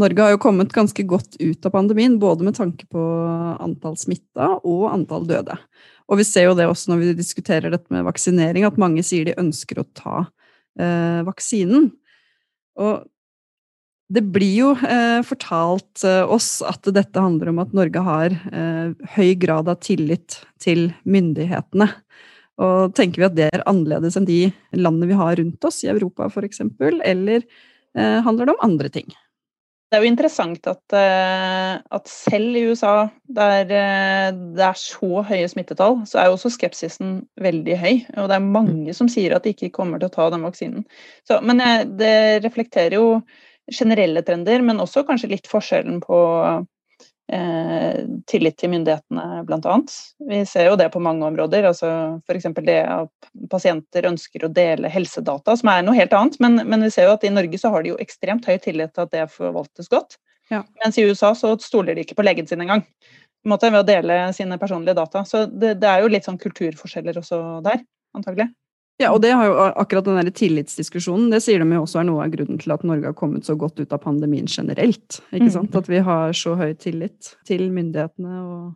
[0.00, 3.02] Norge har jo kommet ganske godt ut av pandemien, både med tanke på
[3.60, 5.56] antall smitta og antall døde.
[6.08, 9.28] Og vi ser jo det også når vi diskuterer dette med vaksinering, at mange sier
[9.28, 10.22] de ønsker å ta
[10.80, 11.90] eh, vaksinen.
[12.80, 13.04] Og
[14.10, 18.90] det blir jo eh, fortalt eh, oss at dette handler om at Norge har eh,
[19.14, 21.86] høy grad av tillit til myndighetene.
[22.60, 24.42] Og tenker vi at det er annerledes enn de
[24.76, 26.62] landene vi har rundt oss, i Europa f.eks.,
[27.06, 29.12] eller eh, handler det om andre ting?
[29.90, 35.22] Det er jo interessant at, eh, at selv i USA, der eh, det er så
[35.26, 37.94] høye smittetall, så er jo også skepsisen veldig høy.
[38.18, 40.84] Og det er mange som sier at de ikke kommer til å ta den vaksinen.
[41.26, 41.62] Så, men
[41.98, 43.08] det reflekterer jo
[43.70, 46.18] generelle trender, men også kanskje litt forskjellen på
[47.32, 47.98] eh,
[48.30, 49.76] tillit til myndighetene, bl.a.
[50.30, 51.68] Vi ser jo det på mange områder.
[51.70, 51.92] altså
[52.26, 52.50] F.eks.
[52.66, 56.40] det at pasienter ønsker å dele helsedata, som er noe helt annet.
[56.42, 58.94] Men, men, vi ser jo at i Norge så har de jo ekstremt høy tillit
[58.94, 60.18] til at det forvaltes godt.
[60.50, 60.64] Ja.
[60.82, 62.82] Mens i USA så stoler de ikke på legen sin engang.
[63.46, 65.22] Ved å dele sine personlige data.
[65.24, 67.80] Så det, det er jo litt sånn kulturforskjeller også der,
[68.16, 68.50] antagelig.
[69.00, 72.08] Ja, og det har jo akkurat den der tillitsdiskusjonen, det sier de jo også er
[72.10, 75.22] noe av grunnen til at Norge har kommet så godt ut av pandemien generelt.
[75.32, 75.54] ikke mm.
[75.54, 75.78] sant?
[75.78, 78.74] At vi har så høy tillit til myndighetene og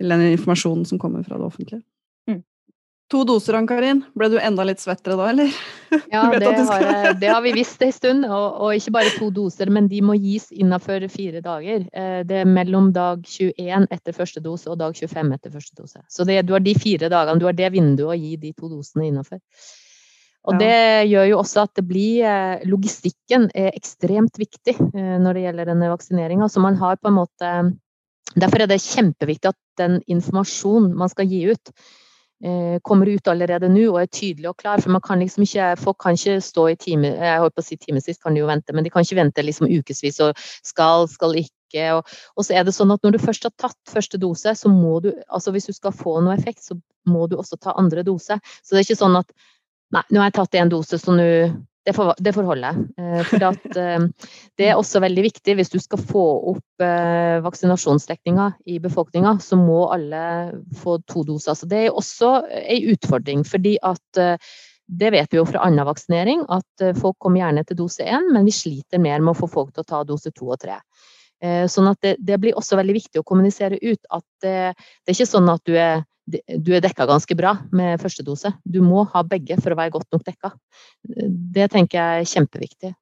[0.00, 1.84] til den informasjonen som kommer fra det offentlige.
[3.12, 4.00] To doser, Ann-Karin.
[4.16, 5.50] Ble du enda litt svettere da, eller?
[6.10, 8.24] Ja, det har, det har, vi visst en stund.
[8.26, 11.84] Og, og, ikke bare to doser, men de må gis innenfor fire dager.
[11.92, 16.02] Eh, det er mellom dag 21 etter første dose og dag 25 etter første dose.
[16.10, 18.72] Så det, du har de fire dagene, du har det vinduet å gi de to
[18.72, 19.38] dosene innenfor.
[20.44, 25.36] Og det gjør jo også at det blir eh, Logistikken er ekstremt viktig eh, når
[25.36, 26.50] det gjelder denne vaksineringa.
[26.52, 27.56] Så man har på en måte
[28.34, 31.70] Derfor er det kjempeviktig at den informasjonen man skal gi ut,
[32.84, 34.82] kommer ut allerede nå og er tydelig og klar.
[34.82, 37.66] For man kan liksom ikke, folk kan ikke stå i time, jeg holdt på å
[37.66, 41.08] si timevis, kan de jo vente, men de kan ikke vente liksom ukevis og skal,
[41.12, 41.86] skal ikke.
[41.96, 44.70] Og, og, så er det sånn at når du først har tatt første dose, så
[44.70, 46.76] må du, altså hvis du skal få noe effekt, så
[47.10, 48.38] må du også ta andre dose.
[48.62, 49.32] Så det er ikke sånn at
[49.94, 51.28] nei, nå har jeg tatt én dose, så nå
[51.84, 52.84] det, for, det forholder jeg.
[52.98, 55.56] Eh, for at, eh, det er også veldig viktig.
[55.58, 60.24] Hvis du skal få opp eh, vaksinasjonsdekninga i befolkninga, så må alle
[60.80, 61.58] få to doser.
[61.58, 63.44] Så det er også en utfordring.
[63.44, 64.24] fordi at
[64.84, 68.44] det vet vi jo fra annen vaksinering, at folk kommer gjerne til dose én, men
[68.44, 70.76] vi sliter mer med å få folk til å ta dose to og tre.
[71.68, 75.16] Sånn at det, det, blir også veldig viktig å kommunisere ut at det, det er
[75.16, 78.52] ikke sånn at du er du er dekka ganske bra med første dose.
[78.64, 80.52] Du må ha begge for å være godt nok dekka.
[81.04, 82.94] Det tenker jeg er kjempeviktig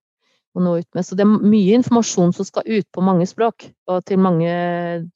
[0.53, 1.07] å nå ut med.
[1.07, 4.51] Så det er mye informasjon som skal ut på mange språk, og til mange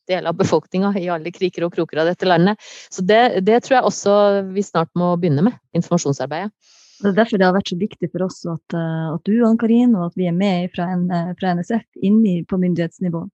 [0.08, 2.62] deler av befolkninga i alle kriker og kroker av dette landet.
[2.92, 4.16] Så det, det tror jeg også
[4.54, 6.54] vi snart må begynne med, informasjonsarbeidet.
[6.96, 9.92] Det er derfor det har vært så viktig for oss at, eh, at du Ann-Karin,
[9.98, 10.88] og at vi er med fra,
[11.36, 13.26] fra NSF inn på myndighetsnivå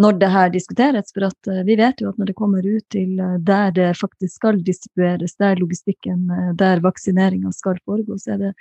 [0.00, 1.12] når det her diskuteres.
[1.14, 3.90] For at uh, vi vet jo at når det kommer ut til uh, der det
[4.00, 8.52] faktisk skal distribueres, der logistikken, uh, der vaksineringa skal foregå, så er det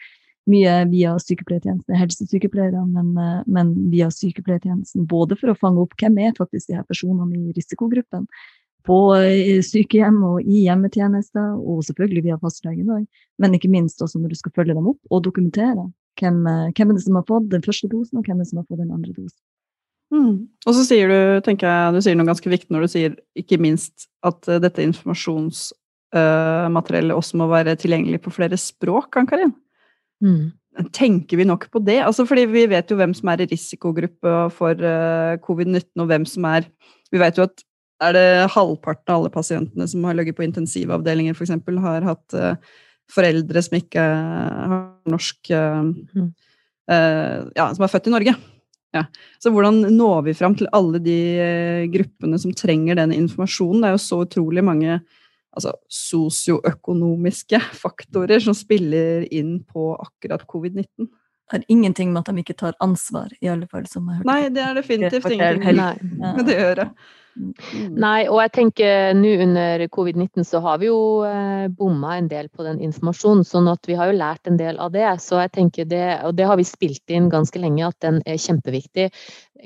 [0.50, 5.04] mye via sykepleiertjenesten, helsesykepleierne, men, men, via sykepleiertjenesten.
[5.06, 8.26] Både for å fange opp hvem er faktisk de her personene i risikogruppen
[8.88, 8.98] på
[9.68, 13.06] sykehjem og i hjemmetjenester, og selvfølgelig via fastlegen òg.
[13.38, 15.86] Men ikke minst også når du skal følge dem opp og dokumentere
[16.18, 16.42] hvem,
[16.74, 18.70] hvem er det som har fått den første dosen, og hvem er det som har
[18.72, 19.38] fått den andre dosen.
[20.10, 20.50] Mm.
[20.66, 23.62] Og så sier du, tenker jeg, du sier noe ganske viktig når du sier ikke
[23.62, 29.54] minst at uh, dette informasjonsmateriellet uh, også må være tilgjengelig på flere språk, Ann-Karin.
[30.26, 30.46] Mm.
[30.96, 32.00] Tenker vi nok på det?
[32.06, 36.26] Altså, fordi vi vet jo hvem som er i risikogruppe for uh, covid-19, og hvem
[36.30, 36.64] som er
[37.10, 37.58] Vi vet jo at
[38.00, 41.52] er det halvparten av alle pasientene som har ligget på intensivavdelinger, f.eks.,
[41.84, 42.56] har hatt uh,
[43.12, 46.30] foreldre som ikke har norsk mm.
[46.90, 48.34] Ja, som er født i Norge.
[48.96, 49.06] Ja.
[49.38, 53.84] Så hvordan når vi fram til alle de eh, gruppene som trenger den informasjonen?
[53.84, 54.98] Det er jo så utrolig mange
[55.54, 61.10] altså, sosioøkonomiske faktorer som spiller inn på akkurat covid-19.
[61.50, 63.88] Det har ingenting med at de ikke tar ansvar, i alle fall.
[63.90, 64.28] som jeg har hørt.
[64.30, 66.86] Nei, det er definitivt ingenting med det å gjøre.
[66.94, 67.08] Mm.
[67.40, 72.50] Nei, og jeg tenker nå under covid-19 så har vi jo eh, bomma en del
[72.52, 75.08] på den informasjonen, sånn at vi har jo lært en del av det.
[75.24, 78.42] Så jeg tenker det, og det har vi spilt inn ganske lenge, at den er
[78.42, 79.08] kjempeviktig.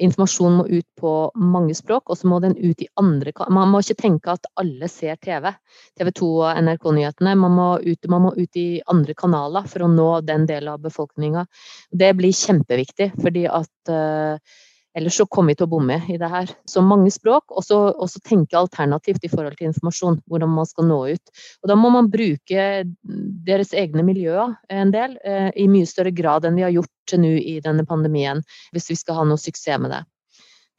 [0.06, 3.82] Informasjon må ut på mange språk, og så må den ut i andre Man må
[3.82, 5.50] ikke tenke at alle ser TV,
[5.98, 7.34] TV 2 og NRK-nyhetene.
[7.38, 11.46] Man, man, må ut i andre kanaler for å nå den delen av befolkninga.
[11.90, 14.62] Det blir kjempeviktig, fordi at uh,
[14.96, 16.52] Ellers så kommer vi til å bomme i det her.
[16.70, 20.20] Så mange språk, og så tenke alternativt i forhold til informasjon.
[20.30, 21.46] Hvordan man skal nå ut.
[21.64, 22.68] Og da må man bruke
[23.48, 27.24] deres egne miljøer en del, eh, i mye større grad enn vi har gjort til
[27.26, 28.44] nå i denne pandemien.
[28.72, 30.04] Hvis vi skal ha noe suksess med det.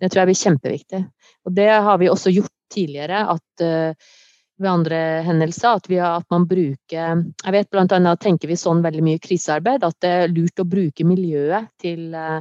[0.01, 1.03] Det tror jeg blir kjempeviktig.
[1.47, 3.27] Og det har vi også gjort tidligere.
[3.35, 4.13] at eh,
[4.59, 5.79] ved andre hendelser.
[5.79, 9.85] At, har, at, man bruker Jeg vet blant annet tenker vi sånn veldig mye krisearbeid,
[9.85, 12.39] at det er lurt å bruke miljøet til uh,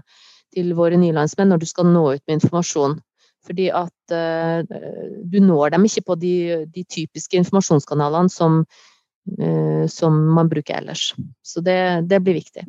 [0.54, 3.00] til våre nylandsmenn når du skal nå ut med informasjon.
[3.44, 4.64] Fordi at uh,
[5.28, 6.36] du når dem ikke på de,
[6.72, 8.62] de typiske informasjonskanalene som,
[9.36, 11.12] uh, som, man bruker ellers.
[11.44, 12.64] Så det, det, blir viktig.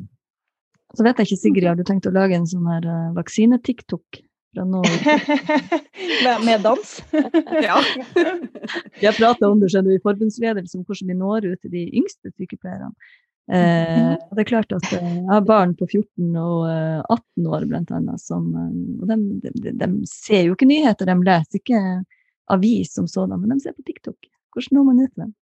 [0.95, 4.23] Så vet jeg ikke, Sigrid, har du tenkt å lage en sånn her uh, vaksine-TikTok?
[6.23, 7.03] med, med dans?
[7.67, 7.83] ja.
[8.99, 12.31] Vi har prata om det skjønner, i forbundsledelsen, hvordan vi når ut til de yngste
[12.37, 12.93] sykepleierne.
[13.45, 17.45] Eh, og det er klart at eh, Jeg har barn på 14 og eh, 18
[17.45, 18.21] år, blant annet.
[18.21, 21.81] Som, eh, og de, de, de, ser jo ikke nyheter, de leser ikke
[22.53, 24.17] avis som sådan, men de ser på TikTok.
[24.55, 25.35] Hvordan når man ut til dem?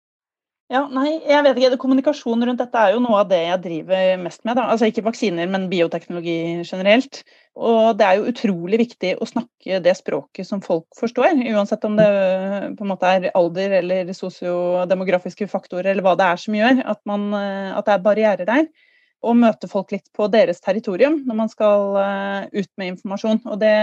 [0.71, 1.77] Ja, nei, jeg vet ikke.
[1.83, 4.55] Kommunikasjon rundt dette er jo noe av det jeg driver mest med.
[4.55, 4.69] Da.
[4.71, 7.25] Altså Ikke vaksiner, men bioteknologi generelt.
[7.59, 11.35] Og det er jo utrolig viktig å snakke det språket som folk forstår.
[11.51, 12.07] Uansett om det
[12.77, 17.01] på en måte er alder eller sosiodemografiske faktorer eller hva det er som gjør at,
[17.09, 18.69] man, at det er barrierer der.
[19.21, 23.43] Og møte folk litt på deres territorium når man skal eh, ut med informasjon.
[23.45, 23.75] Og det,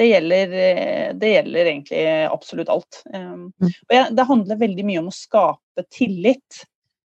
[0.00, 3.00] det gjelder, eh, det gjelder, egentlig absolutt alt.
[3.14, 3.70] Um, mm.
[3.70, 6.64] Og det handler veldig mye om å skape tillit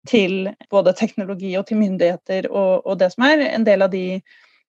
[0.06, 3.46] til både teknologi og til myndigheter og, og det som er.
[3.52, 4.06] En del av de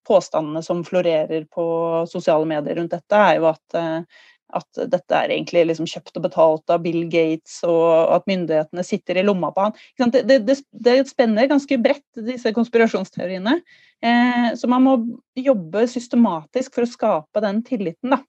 [0.08, 1.68] påstandene som florerer på
[2.10, 4.26] sosiale medier rundt dette, er jo at, eh,
[4.58, 9.20] at dette er egentlig liksom kjøpt og betalt av Bill Gates, og at myndighetene sitter
[9.20, 9.76] i lomma på han.
[10.16, 13.60] Det, det, det spenner ganske bredt, disse konspirasjonsteoriene.
[14.06, 14.98] Eh, så man må
[15.38, 18.24] jobbe systematisk for å skape den tilliten, da.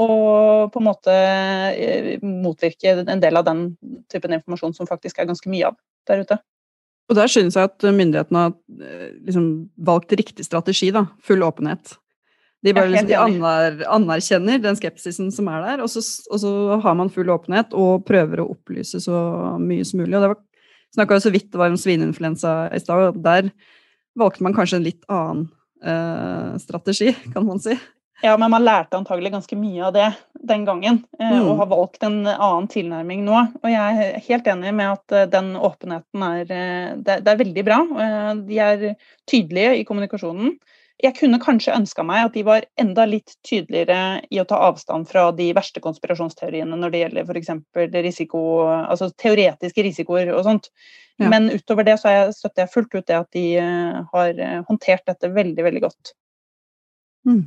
[0.00, 3.66] Og på en måte eh, motvirke en del av den
[4.12, 5.76] typen informasjon som faktisk er ganske mye av
[6.08, 6.38] der ute.
[7.12, 11.04] Og der synes jeg at myndighetene har eh, liksom valgt riktig strategi, da.
[11.26, 11.98] Full åpenhet.
[12.62, 16.52] De bare liksom, de aner, anerkjenner den skepsisen som er der, og så, og så,
[16.84, 19.18] har man full åpenhet og prøver å opplyse så
[19.60, 20.14] mye som mulig.
[20.14, 20.30] Og det
[20.94, 23.50] snakka jo så vidt det var om svineinfluensa i stad, og der
[24.18, 25.48] valgte man kanskje en litt annen
[25.82, 27.74] uh, strategi, kan man si.
[28.22, 30.08] Ja, men man lærte antagelig ganske mye av det
[30.46, 31.46] den gangen, uh, mm.
[31.46, 33.40] og har valgt en annen tilnærming nå.
[33.62, 36.62] Og jeg er helt enig med at uh, den åpenheten er det,
[37.08, 37.80] det, er veldig bra.
[38.38, 38.86] de er
[39.30, 40.54] tydelige i kommunikasjonen.
[41.02, 45.08] Jeg kunne kanskje ønska meg at de var enda litt tydeligere i å ta avstand
[45.10, 47.50] fra de verste konspirasjonsteoriene når det gjelder f.eks.
[48.04, 50.70] risiko, altså teoretiske risikoer og sånt.
[51.18, 51.28] Ja.
[51.32, 53.46] Men utover det så jeg, støtter jeg fullt ut det at de
[54.12, 56.14] har eh, håndtert dette veldig, veldig godt.
[57.28, 57.44] Mm.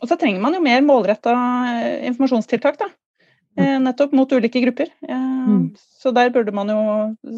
[0.00, 1.32] Og så trenger man jo mer målretta
[1.72, 2.90] eh, informasjonstiltak, da.
[3.56, 3.86] Mm.
[3.86, 4.90] Nettopp mot ulike grupper.
[5.08, 5.70] Mm.
[5.78, 6.80] Så der burde man jo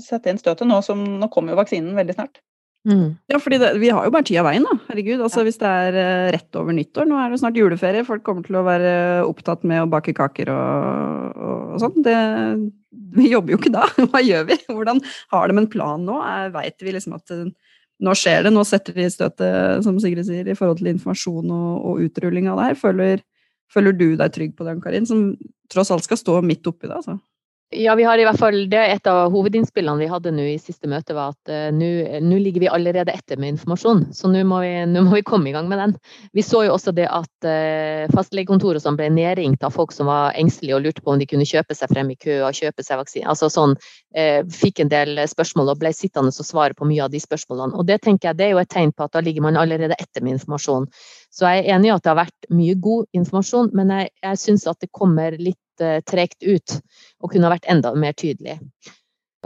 [0.02, 2.40] sette inn støtet nå som nå kommer jo vaksinen veldig snart.
[2.88, 3.12] Mm.
[3.30, 4.74] Ja, fordi det, vi har jo bare tid av veien, da.
[4.88, 5.22] Herregud.
[5.22, 5.46] Altså, ja.
[5.46, 8.64] Hvis det er rett over nyttår, nå er det snart juleferie, folk kommer til å
[8.66, 8.92] være
[9.28, 12.66] opptatt med å bake kaker og, og, og sånn.
[13.18, 13.86] Vi jobber jo ikke da.
[14.10, 14.58] Hva gjør vi?
[14.72, 15.02] Hvordan
[15.34, 16.18] har de en plan nå?
[16.54, 17.36] Veit vi liksom at
[18.04, 21.70] nå skjer det, nå setter de støtet, som Sigrid sier, i forhold til informasjon og,
[21.90, 22.78] og utrulling av det her.
[22.78, 23.24] Føler,
[23.74, 25.32] føler, du deg trygg på den, Karin, som
[25.72, 27.00] tross alt skal stå midt oppi det?
[27.00, 27.18] altså?
[27.70, 30.54] Ja, vi har i hvert fall, det er Et av hovedinnspillene vi hadde nå i
[30.56, 34.06] siste møte, var at uh, nå ligger vi allerede etter med informasjon.
[34.16, 34.62] Så nå må,
[34.94, 35.92] må, vi komme i gang med den.
[36.32, 40.32] Vi så jo også det at uh, fastlegekontoret som ble nedringt av folk som var
[40.40, 43.02] engstelige og lurte på om de kunne kjøpe seg frem i kø og kjøpe seg
[43.02, 43.28] vaksine.
[43.28, 43.76] Altså sånn,
[44.16, 47.76] uh, fikk en del spørsmål og ble sittende og svare på mye av de spørsmålene.
[47.76, 50.00] Og det tenker jeg det er jo et tegn på at da ligger man allerede
[50.00, 50.88] etter med informasjon.
[51.28, 54.46] Så jeg er enig i at det har vært mye god informasjon, men jeg, jeg
[54.48, 56.78] syns at det kommer litt uh, tregt ut
[57.22, 58.58] og kunne ha vært enda mer tydelig.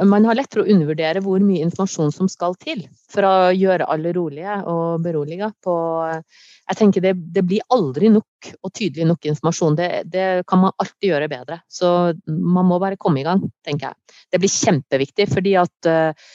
[0.01, 3.85] Man har lett for å undervurdere hvor mye informasjon som skal til for å gjøre
[3.93, 5.51] alle rolige og berolige.
[5.61, 5.75] På,
[6.09, 9.77] jeg tenker det, det, blir aldri nok og tydelig nok informasjon.
[9.77, 11.61] Det, det, kan man alltid gjøre bedre.
[11.69, 11.91] Så
[12.25, 14.17] man må bare komme i gang, tenker jeg.
[14.33, 16.33] Det blir kjempeviktig, fordi at uh,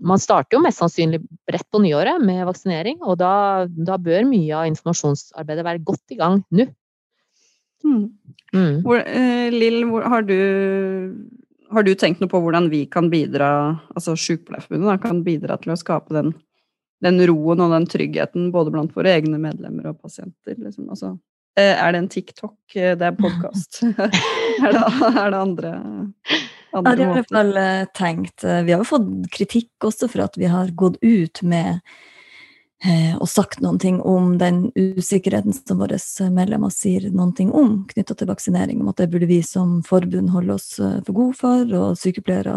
[0.00, 4.54] man starter jo mest sannsynlig rett på nyåret med vaksinering, og da, da bør mye
[4.54, 6.70] av informasjonsarbeidet være godt i gang nå.
[7.86, 8.06] Mm.
[8.54, 8.82] Mm.
[8.84, 10.24] Hvor, eh, Lill, har,
[11.70, 13.50] har, du tenkt noe på hvordan vi kan bidra,
[13.94, 16.32] altså Sykepleierforbundet kan bidra til å skape den,
[17.04, 20.56] den, roen og den tryggheten både blant våre egne medlemmer og pasienter?
[20.56, 20.88] Liksom?
[20.88, 21.14] Altså,
[21.60, 22.58] eh, er det en TikTok?
[22.74, 23.82] Eh, det er podkast?
[23.88, 24.12] er,
[24.64, 25.74] er, det andre, andre
[26.72, 27.64] ja, det har i hvert fall
[27.96, 28.44] tenkt.
[28.44, 32.16] Vi har jo fått kritikk også for at vi har gått ut med Eh,
[33.18, 35.98] og sagt noen ting om den usikkerheten som våre
[36.30, 40.30] medlemmer sier noen ting om knytta til vaksinering, om at det burde vi som forbund
[40.30, 42.54] holde oss eh, for gode for, og sykepleiere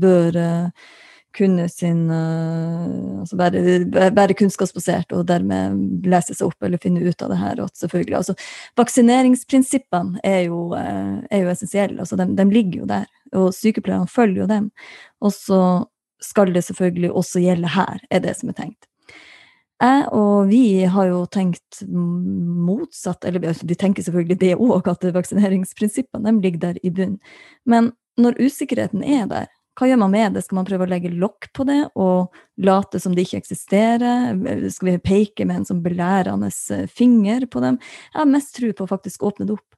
[0.00, 0.88] bør eh,
[1.36, 3.60] kunne sin altså være,
[4.16, 7.60] være, kunnskapsbasert og dermed lese seg opp eller finne ut av det her.
[7.76, 8.34] Selvfølgelig, altså,
[8.80, 12.00] Vaksineringsprinsippene er jo, er jo essensielle.
[12.00, 14.70] altså de, de, ligger jo der, og sykepleierne følger jo dem.
[15.20, 15.62] Og så
[16.24, 18.87] skal det selvfølgelig også gjelde her, er det som er tenkt.
[19.78, 26.34] Jeg og vi har jo tenkt motsatt, eller vi tenker selvfølgelig det òg, at vaksineringsprinsippene
[26.42, 27.20] ligger der i bunnen.
[27.62, 29.46] Men når usikkerheten er der,
[29.78, 30.42] hva gjør man med det?
[30.42, 32.34] Skal man prøve å legge lokk på det og
[32.66, 34.34] late som det ikke eksisterer?
[34.74, 36.50] Skal vi peke med en sånn belærende
[36.90, 37.78] finger på dem?
[38.10, 39.77] Jeg har mest tro på å faktisk åpne det opp.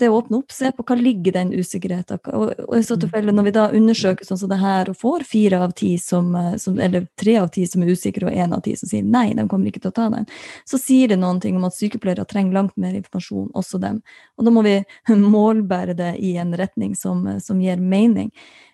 [0.00, 3.00] Det åpne opp, se på hva ligger den usikkerheten og, og i så Mm.
[3.04, 6.34] tilfelle Når vi da undersøker sånn som det her, og får fire av ti som,
[6.34, 9.02] eh, som Eller tre av ti som er usikre, og én av ti som sier
[9.02, 10.26] nei, de kommer ikke til å ta den,
[10.66, 14.02] så sier det noen ting om at sykepleiere trenger langt mer informasjon, også dem.
[14.38, 14.84] Og da må vi
[15.14, 18.32] målbære det i en retning som, som gir mening.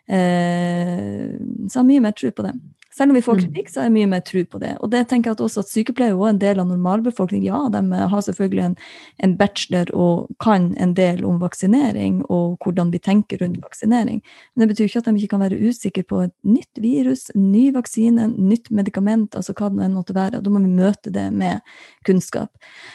[0.09, 1.35] Eh,
[1.69, 2.55] så jeg har mye mer tro på det.
[2.95, 3.43] Selv om vi får Mm.
[3.45, 4.77] kritikk, så har jeg mye mer tro på det.
[4.81, 7.45] Og det tenker jeg at også at sykepleiere er en del av normalbefolkningen.
[7.45, 8.77] Ja, de har selvfølgelig en,
[9.19, 14.23] en bachelor og kan en del om vaksinering og hvordan vi tenker rundt vaksinering.
[14.55, 17.73] Men det betyr ikke at de ikke kan være usikre på et nytt virus, ny
[17.75, 20.39] vaksine, nytt medikament, altså hva det enn måtte være.
[20.39, 21.67] Og da må vi møte det med
[22.07, 22.51] kunnskap.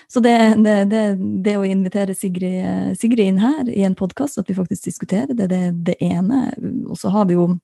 [0.08, 1.06] Så det, det, det,
[1.44, 5.50] det å invitere Sigrid, Sigrid inn her i en podkast, at vi faktisk diskuterer det,
[5.52, 6.54] det er det ene.
[6.88, 7.58] Og så har vi jo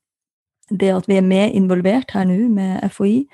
[0.69, 3.27] det at vi er med involvert her nå med FHI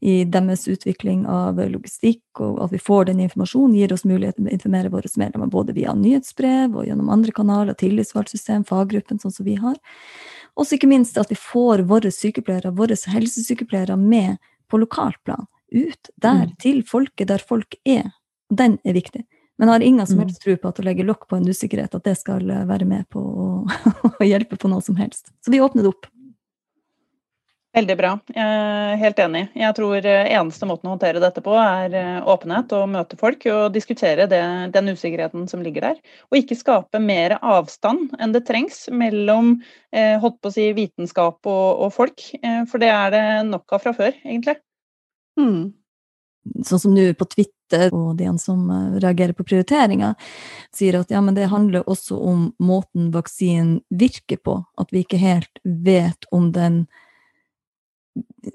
[0.00, 4.46] i deres utvikling av logistikk, og at vi får den informasjonen, gir oss mulighet til
[4.46, 9.44] å informere våre medlemmer både via nyhetsbrev og gjennom andre kanaler, tillitsvalgtsystem, faggruppen, sånn som
[9.48, 9.74] vi har.
[10.56, 14.38] Og ikke minst at vi får våre sykepleiere, våre helsesykepleiere med
[14.70, 15.46] på lokalt plan.
[15.72, 16.56] Ut der, Mm.
[16.58, 18.12] til folket der folk er.
[18.50, 19.24] Den er viktig.
[19.58, 20.24] Men jeg har ingen som Mm.
[20.28, 23.08] helst tro på at å legge lokk på en usikkerhet, at det skal være med
[23.10, 23.66] på å,
[24.20, 25.30] å hjelpe på noe som helst.
[25.44, 26.06] Så vi åpner det opp.
[27.76, 28.14] Veldig bra.
[28.32, 29.42] Jeg er helt enig.
[29.60, 33.42] Jeg tror eh, eneste måten å håndtere dette på, er eh, åpenhet og møte folk
[33.52, 34.40] og diskutere det,
[34.72, 35.98] den usikkerheten som ligger der.
[36.30, 39.58] Og ikke skape mer avstand enn det trengs mellom
[39.92, 42.24] eh, holdt på å si, vitenskap og, og folk.
[42.70, 44.56] For det er det nok av fra før, egentlig.
[45.38, 45.68] Mm.
[46.66, 48.62] sånn som nå på Twitter, og de som
[48.96, 50.16] reagerer på prioriteringer,
[50.74, 54.56] sier at ja, men det handler også om måten vaksinen virker på.
[54.80, 56.86] At vi ikke helt vet om den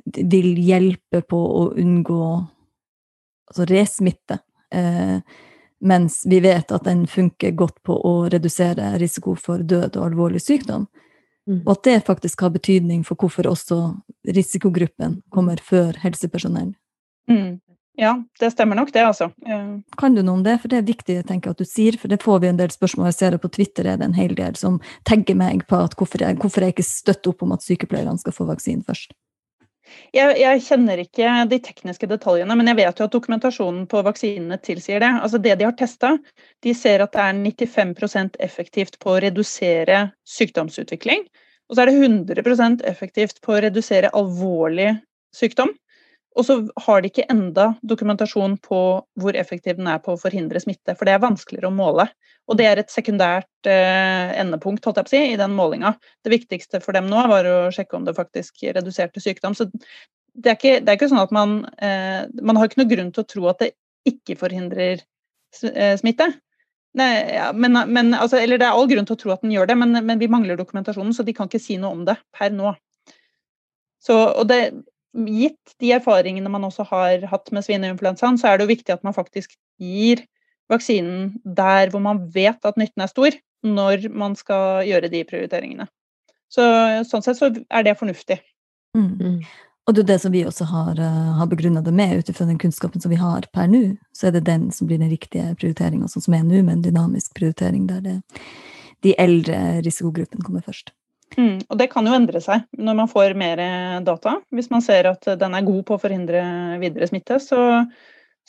[0.06, 2.24] vil hjelpe på å unngå
[3.50, 4.40] altså resmitte.
[4.74, 5.20] Eh,
[5.84, 10.42] mens vi vet at den funker godt på å redusere risiko for død og alvorlig
[10.42, 10.88] sykdom.
[11.50, 11.60] Mm.
[11.66, 13.80] Og at det faktisk har betydning for hvorfor også
[14.32, 16.72] risikogruppen kommer før helsepersonell.
[17.30, 17.60] Mm.
[18.00, 19.28] Ja, det stemmer nok det, altså.
[19.46, 19.82] Uh.
[19.98, 20.56] Kan du noe om det?
[20.64, 22.72] For det er viktig tenker jeg, at du sier, for det får vi en del
[22.74, 23.12] spørsmål.
[23.12, 26.24] Jeg ser det på Twitter er det en hel del som tagger meg på hvorfor
[26.26, 29.14] jeg, hvorfor jeg ikke støtter opp om at sykepleierne skal få vaksinen først.
[30.16, 34.58] Jeg, jeg, kjenner ikke de tekniske detaljene, men jeg vet jo at dokumentasjonen på vaksinene
[34.64, 35.12] tilsier det.
[35.20, 36.14] Altså Det de har testa,
[36.64, 41.26] de ser at det er 95% effektivt på å redusere sykdomsutvikling.
[41.70, 44.92] Og så er det 100% effektivt på å redusere alvorlig
[45.36, 45.74] sykdom.
[46.34, 46.56] Og så
[46.86, 48.80] har de ikke enda dokumentasjon på
[49.22, 52.08] hvor effektiv den er på å forhindre smitte, for det er vanskeligere å måle.
[52.50, 55.94] Og det er et sekundært eh, endepunkt holdt jeg på å si, i den målinga.
[56.26, 59.56] Det viktigste for dem nå var å sjekke om det faktisk reduserte sykdom.
[59.58, 59.70] Så
[60.34, 63.12] det er ikke, det er ikke sånn at man eh, Man har ikke noe grunn
[63.14, 63.74] til å tro at det
[64.10, 66.34] ikke forhindrer eh, smitte.
[66.98, 69.54] Nei, ja, men, men, altså, eller det er all grunn til å tro at den
[69.54, 72.20] gjør det, men, men vi mangler dokumentasjonen, så de kan ikke si noe om det
[72.36, 72.74] per nå.
[74.04, 74.60] Så, og det,
[75.14, 79.04] gitt de erfaringene man også har hatt med svineinfluensaen, så er det jo viktig at
[79.06, 80.24] man faktisk gir
[80.72, 85.88] vaksinen der hvor man vet at nytten er stor, når man skal gjøre de prioriteringene.
[86.52, 86.64] Så,
[87.10, 88.40] sånn sett så er det fornuftig.
[88.98, 89.14] Mm.
[89.18, 89.38] Mm.
[89.84, 92.46] Og det er det som vi også har, uh, har begrunna det med, ut ifra
[92.48, 95.56] den kunnskapen som vi har per nå, så er det den som blir den riktige
[95.60, 98.18] prioriteringa, sånn som er nå, med en dynamisk prioritering der det,
[99.04, 100.94] de eldre risikogruppene kommer først.
[101.38, 103.62] Mm, og det kan jo endre seg når man får mer
[104.06, 104.36] data.
[104.54, 106.44] Hvis man ser at den er god på å forhindre
[106.82, 107.62] videre smitte, så,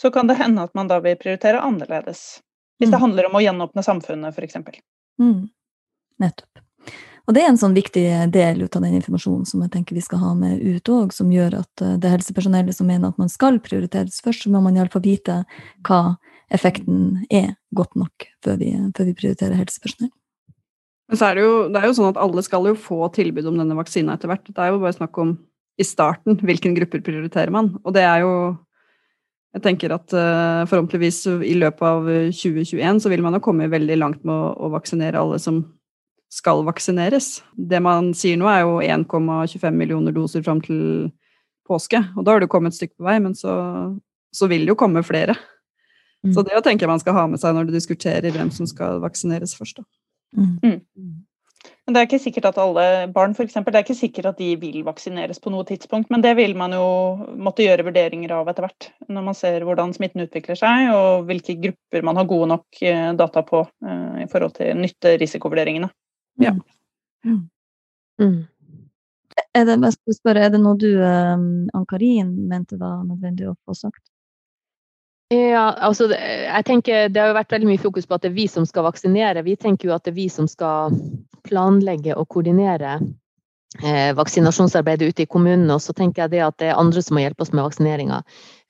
[0.01, 2.43] så kan det hende at man da vil prioritere annerledes.
[2.78, 3.05] Hvis det Mm.
[3.07, 4.57] handler om å gjenåpne samfunnet, f.eks.
[5.22, 5.49] Mm.
[6.20, 6.64] Nettopp.
[7.24, 8.05] Og det er en sånn viktig
[8.35, 11.30] del ut av den informasjonen som jeg tenker vi skal ha med ut òg, som
[11.32, 14.76] gjør at uh, det helsepersonellet som mener at man skal prioriteres først, så må man
[14.76, 15.39] iallfall vite
[15.89, 16.18] hva
[16.53, 20.12] effekten er godt nok før vi, før vi prioriterer helsepersonell.
[21.11, 23.50] Men så er det, jo, det er jo sånn at alle skal jo få tilbud
[23.50, 24.46] om denne vaksina etter hvert.
[24.48, 25.34] Det er jo bare snakk om
[25.80, 27.74] i starten hvilken grupper prioriterer man.
[27.84, 28.34] Og det er jo
[29.55, 33.98] Jeg tenker at uh, forhåpentligvis i løpet av 2021 så vil man jo komme veldig
[34.00, 35.61] langt med å, å vaksinere alle som
[36.34, 37.36] skal vaksineres.
[37.55, 41.12] Det man sier nå, er jo 1,25 millioner doser fram til
[41.68, 42.00] påske.
[42.16, 43.55] Og da har du kommet et stykke på vei, men så,
[44.34, 45.36] så vil det jo komme flere.
[46.24, 46.32] Mm.
[46.34, 48.98] Så det tenker jeg man skal ha med seg når du diskuterer hvem som skal
[49.05, 49.78] vaksineres først.
[49.78, 49.86] Da.
[50.35, 51.24] Mm.
[51.85, 54.39] Men det er ikke sikkert at alle barn for eksempel, det er ikke sikkert at
[54.41, 56.87] de vil vaksineres på noe tidspunkt, men det vil man jo
[57.37, 58.89] måtte gjøre vurderinger av etter hvert.
[59.12, 63.11] Når man ser hvordan smitten utvikler seg, og hvilke grupper man har gode nok eh,
[63.20, 65.91] data på eh, i forhold til nytte-risikovurderingene.
[66.41, 66.55] Ja.
[67.24, 67.45] Mm.
[68.22, 68.41] Mm.
[69.55, 69.76] Er det,
[70.14, 74.03] spørre, er det noe du, um, Ann-Karin, mente var nødvendig å få sagt?
[75.35, 78.39] Ja, altså jeg tenker Det har jo vært veldig mye fokus på at det er
[78.39, 79.43] vi som skal vaksinere.
[79.47, 80.95] Vi tenker jo at det er vi som skal
[81.45, 82.99] planlegge og koordinere
[83.82, 85.74] eh, vaksinasjonsarbeidet ute i kommunene.
[85.74, 88.20] Og så tenker jeg det at det er andre som må hjelpe oss med vaksineringa.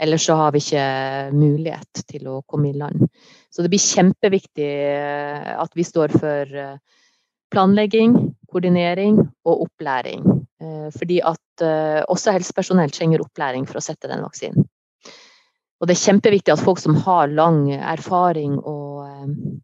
[0.02, 0.86] Ellers så har vi ikke
[1.34, 3.08] mulighet til å komme i land.
[3.50, 6.78] Så det blir kjempeviktig eh, at vi står for eh,
[7.54, 8.16] planlegging,
[8.50, 10.24] koordinering og opplæring.
[10.62, 14.66] Eh, fordi at eh, også helsepersonell trenger opplæring for å sette den vaksinen.
[15.84, 19.58] Og det er kjempeviktig at folk som har lang erfaring og, eh,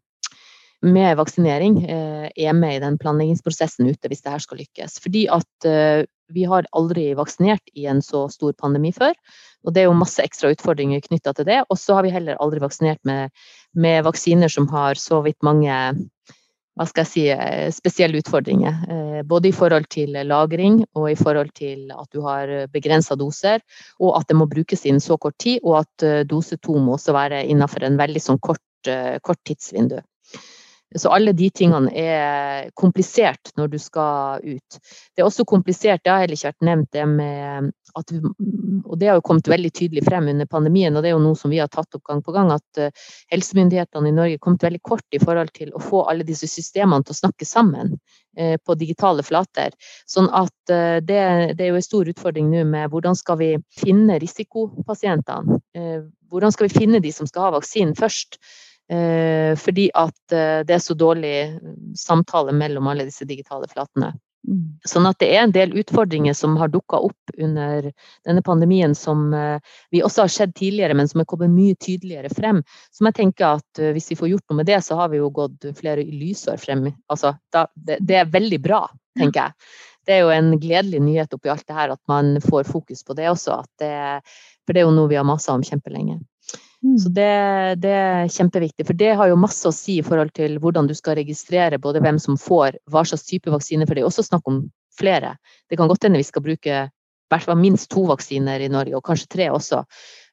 [0.85, 4.99] med vaksinering, eh, er med i den planleggingsprosessen ute hvis det her skal lykkes.
[5.01, 9.17] Fordi at eh, vi har aldri vaksinert i en så stor pandemi før.
[9.65, 11.63] Og det er jo masse ekstra utfordringer knytta til det.
[11.71, 13.33] Og så har vi heller aldri vaksinert med,
[13.73, 15.73] med vaksiner som har så vidt mange
[16.81, 18.77] hva skal jeg si, eh, spesielle utfordringer.
[18.89, 23.61] Eh, både i forhold til lagring og i forhold til at du har begrensa doser,
[23.99, 26.97] og at det må brukes innen så kort tid, og at eh, dose to må
[26.97, 28.63] også være innenfor en veldig sånn kort,
[29.21, 29.99] kort tidsvindu.
[30.95, 34.79] Så alle de tingene er komplisert når du skal ut.
[35.15, 38.11] Det er også komplisert, det har heller ikke vært nevnt, det med at
[38.85, 41.35] Og det har jo kommet veldig tydelig frem under pandemien, og det er jo noe
[41.35, 42.91] som vi har tatt opp gang på gang, at eh,
[43.31, 47.03] helsemyndighetene i Norge har kommet veldig kort i forhold til å få alle disse systemene
[47.03, 47.93] til å snakke sammen
[48.37, 49.75] eh, på digitale flater.
[50.07, 51.21] Sånn at eh, det,
[51.59, 55.59] det er jo en stor utfordring nå med hvordan skal vi finne risikopasientene?
[56.31, 58.39] Hvordan skal vi finne de som skal ha vaksinen først?
[58.91, 61.35] Eh, fordi at eh, det er så dårlig
[61.95, 64.11] samtale mellom alle disse digitale flatene.
[64.41, 64.63] Mm.
[64.89, 67.85] Sånn at det er en del utfordringer som har dukka opp under
[68.25, 69.61] denne pandemien som eh,
[69.93, 72.59] vi også har sett tidligere, men som er kommet mye tydeligere frem.
[72.91, 75.29] Som jeg tenker at hvis vi får gjort noe med det, så har vi jo
[75.39, 76.89] gått flere lysår frem.
[77.07, 78.81] Altså, da, det, det, er veldig bra,
[79.21, 79.71] tenker jeg.
[80.09, 83.15] Det er jo en gledelig nyhet oppi alt det her at man får fokus på
[83.15, 83.61] det også.
[83.79, 83.93] Det,
[84.65, 86.17] for det er jo noe vi har masa om kjempelenge.
[86.81, 86.95] Mm.
[86.97, 87.31] Så det,
[87.83, 90.95] det, er kjempeviktig, for det har jo masse å si i forhold til hvordan du
[90.97, 94.49] skal registrere både hvem som får hva slags type vaksine, for det er også snakk
[94.49, 94.63] om
[94.97, 95.35] flere.
[95.69, 96.87] Det kan godt hende vi skal bruke
[97.31, 99.85] hvert fall minst to vaksiner i Norge, og kanskje tre også.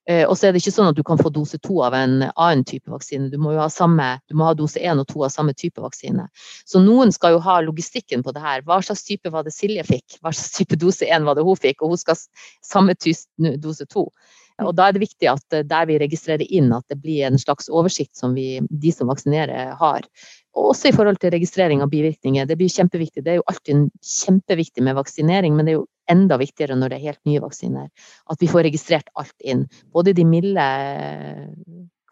[0.09, 2.23] Eh, og så er det ikke sånn at du kan få dose to av en
[2.31, 3.29] annen type vaksine.
[3.33, 5.83] Du må jo ha, samme, du må ha dose én og to av samme type
[5.85, 6.25] vaksine.
[6.69, 8.65] Så noen skal jo ha logistikken på det her.
[8.67, 10.19] Hva slags type var det Silje fikk?
[10.23, 11.85] Hva slags type dose én var det hun fikk?
[11.85, 12.97] Og hun skal ha samme
[13.61, 14.09] dose to.
[14.65, 17.39] Og da er det viktig at eh, der vi registrerer inn, at det blir en
[17.41, 20.09] slags oversikt som vi, de som vaksinerer, har.
[20.59, 22.49] Og også i forhold til registrering av bivirkninger.
[22.49, 23.23] Det blir kjempeviktig.
[23.25, 26.99] Det er jo alltid kjempeviktig med vaksinering, men det er jo enda viktigere når det
[26.99, 27.91] er helt nye vaksiner.
[28.33, 29.67] At vi får registrert alt inn.
[29.95, 30.67] Både de milde,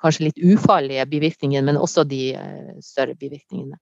[0.03, 3.81] kanskje litt ufarlige bivirkningene, men også de eh, større bivirkningene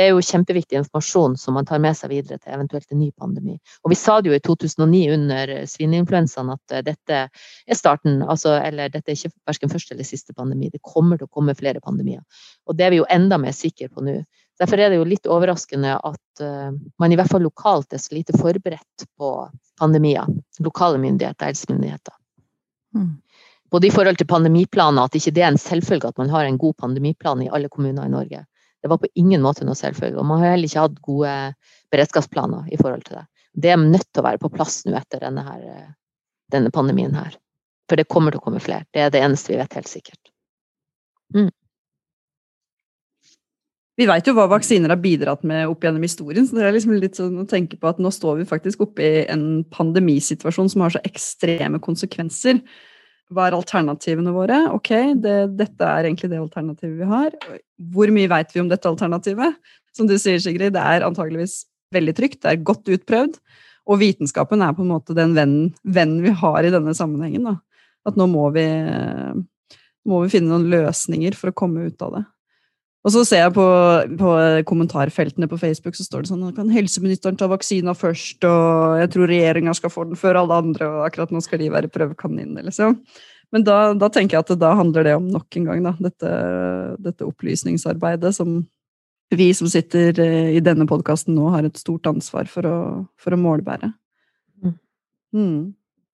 [0.00, 3.10] det er jo kjempeviktig informasjon som man tar med seg videre til eventuelt en ny
[3.20, 3.58] pandemi.
[3.84, 8.54] Og vi sa det jo i 2009 under svineinfluensaen at eh, dette er starten, altså,
[8.64, 10.70] eller dette er ikke verken første eller siste pandemi.
[10.72, 12.22] Det kommer til å komme flere pandemier.
[12.64, 14.22] Og det er vi jo enda mer sikre på nå.
[14.60, 18.12] Derfor er det jo litt overraskende at uh, man i hvert fall lokalt er så
[18.12, 19.30] lite forberedt på
[19.80, 20.28] pandemier.
[20.64, 22.16] Lokale myndigheter, helsemyndigheter.
[22.96, 23.14] Mm.
[23.72, 26.60] Både i forhold til pandemiplaner, at ikke det er en selvfølge at man har en
[26.60, 28.44] god pandemiplan i alle kommuner i Norge.
[28.80, 30.18] Det var på ingen måte noe selvfølge.
[30.20, 31.34] Og man har heller ikke hatt gode
[31.92, 33.26] beredskapsplaner i forhold til det.
[33.52, 35.88] Det er nødt til å være på plass nå etter denne, her,
[36.52, 37.36] denne pandemien her.
[37.90, 38.86] For det kommer til å komme flere.
[38.94, 40.32] Det er det eneste vi vet helt sikkert.
[41.34, 41.50] Mm.
[44.00, 46.94] Vi veit jo hva vaksiner har bidratt med opp gjennom historien, så det er liksom
[46.96, 50.86] litt sånn å tenke på at nå står vi faktisk oppe i en pandemisituasjon som
[50.86, 52.62] har så ekstreme konsekvenser.
[53.30, 54.58] Hva er alternativene våre?
[54.74, 54.90] Ok,
[55.22, 57.36] det, dette er egentlig det alternativet vi har.
[57.94, 59.58] Hvor mye veit vi om dette alternativet?
[59.94, 61.60] Som du sier, Sigrid, det er antageligvis
[61.94, 63.38] veldig trygt, det er godt utprøvd.
[63.90, 67.46] Og vitenskapen er på en måte den vennen, vennen vi har i denne sammenhengen.
[67.48, 67.54] Da.
[68.06, 68.66] At nå må vi,
[70.10, 72.24] må vi finne noen løsninger for å komme ut av det.
[73.00, 73.66] Og så ser jeg på,
[74.20, 74.30] på,
[74.68, 79.30] kommentarfeltene på Facebook så står det sånn kan helseministeren ta vaksina først, og jeg tror
[79.30, 82.98] regjeringa skal få den før alle andre, og akkurat nå skal de være prøvekaninene, liksom.
[83.50, 86.34] Men da, da, tenker jeg at da handler det om nok en gang, da, dette,
[87.02, 88.60] dette opplysningsarbeidet som
[89.30, 92.78] vi som sitter eh, i denne podkasten nå, har et stort ansvar for å,
[93.18, 93.92] for å målbære.
[94.60, 94.76] Mm.
[95.34, 95.60] Mm.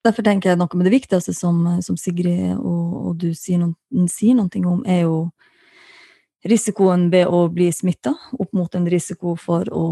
[0.06, 4.08] Derfor tenker jeg noe med det viktigste som, som Sigrid og, og du sier, noen,
[4.12, 5.24] sier noe om, er jo
[6.44, 9.86] risikoen ved å bli smitta opp mot en risiko for å,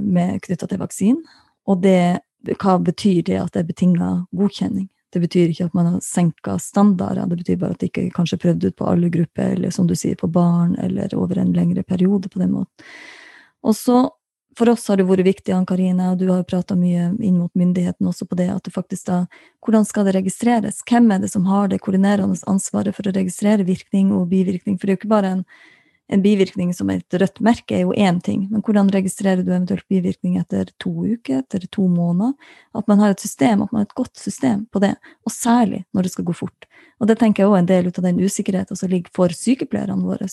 [0.00, 1.22] med knytta til vaksinen.
[1.70, 2.20] Og det,
[2.60, 4.88] hva betyr det at det er betinga godkjenning?
[5.14, 8.40] Det betyr ikke at man har senka standarder, det betyr bare at det ikke kanskje
[8.42, 11.84] prøvd ut på alle grupper, eller som du sier, på barn, eller over en lengre
[11.86, 12.90] periode på den måten.
[13.62, 14.08] Og så
[14.58, 17.38] for oss har det vært viktig, Ann Karine, og du har jo prata mye inn
[17.40, 19.24] mot myndighetene også på det, at det faktisk da
[19.64, 20.82] Hvordan skal det registreres?
[20.86, 24.76] Hvem er det som har det koordinerende ansvaret for å registrere virkning og bivirkning?
[24.78, 25.46] For det er jo ikke bare en
[26.12, 29.86] en bivirkning som et rødt merke er jo én ting, men hvordan registrerer du eventuelt
[29.88, 32.34] bivirkning etter to uker, etter to måneder?
[32.76, 34.94] At man har et system, at man har et godt system på det,
[35.24, 36.68] og særlig når det skal gå fort.
[37.00, 40.04] Og det tenker jeg også er en del av den usikkerheten som ligger for sykepleierne
[40.04, 40.28] våre.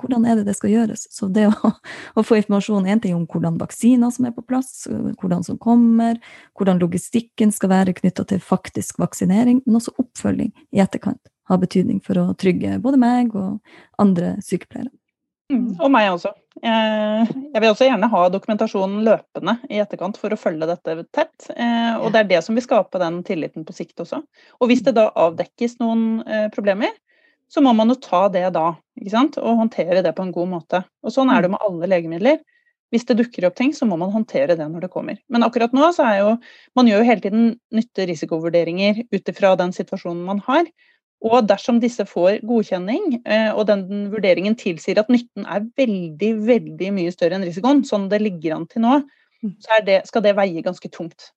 [0.00, 1.06] Hvordan er det det skal gjøres?
[1.12, 1.72] Så det å,
[2.16, 4.86] å få informasjon, én ting om hvordan vaksiner som er på plass,
[5.20, 6.20] hvordan som kommer,
[6.56, 12.00] hvordan logistikken skal være knytta til faktisk vaksinering, men også oppfølging i etterkant har betydning
[12.02, 13.58] for å trygge både meg og
[14.02, 14.90] andre sykepleiere.
[15.52, 16.32] Mm, og meg også.
[16.64, 21.50] Jeg vil også gjerne ha dokumentasjonen løpende i etterkant for å følge dette tett.
[21.52, 24.22] Eh, og det er det som vil skape den tilliten på sikt også.
[24.58, 26.94] Og hvis det da avdekkes noen eh, problemer,
[27.52, 29.38] så må man jo ta det da, ikke sant?
[29.38, 30.82] og håndtere det på en god måte.
[31.06, 32.42] Og sånn er det med alle legemidler.
[32.94, 35.18] Hvis det dukker opp ting, så må man håndtere det når det kommer.
[35.30, 36.34] Men akkurat nå så er jo
[36.78, 40.66] Man gjør jo hele tiden nytte-risikovurderinger ut ifra den situasjonen man har.
[41.24, 46.90] Og dersom disse får godkjenning, eh, og den vurderingen tilsier at nytten er veldig veldig
[46.92, 48.98] mye større enn risikoen, sånn det ligger an til nå,
[49.42, 49.54] mm.
[49.64, 51.30] så det, skal det veie ganske tungt.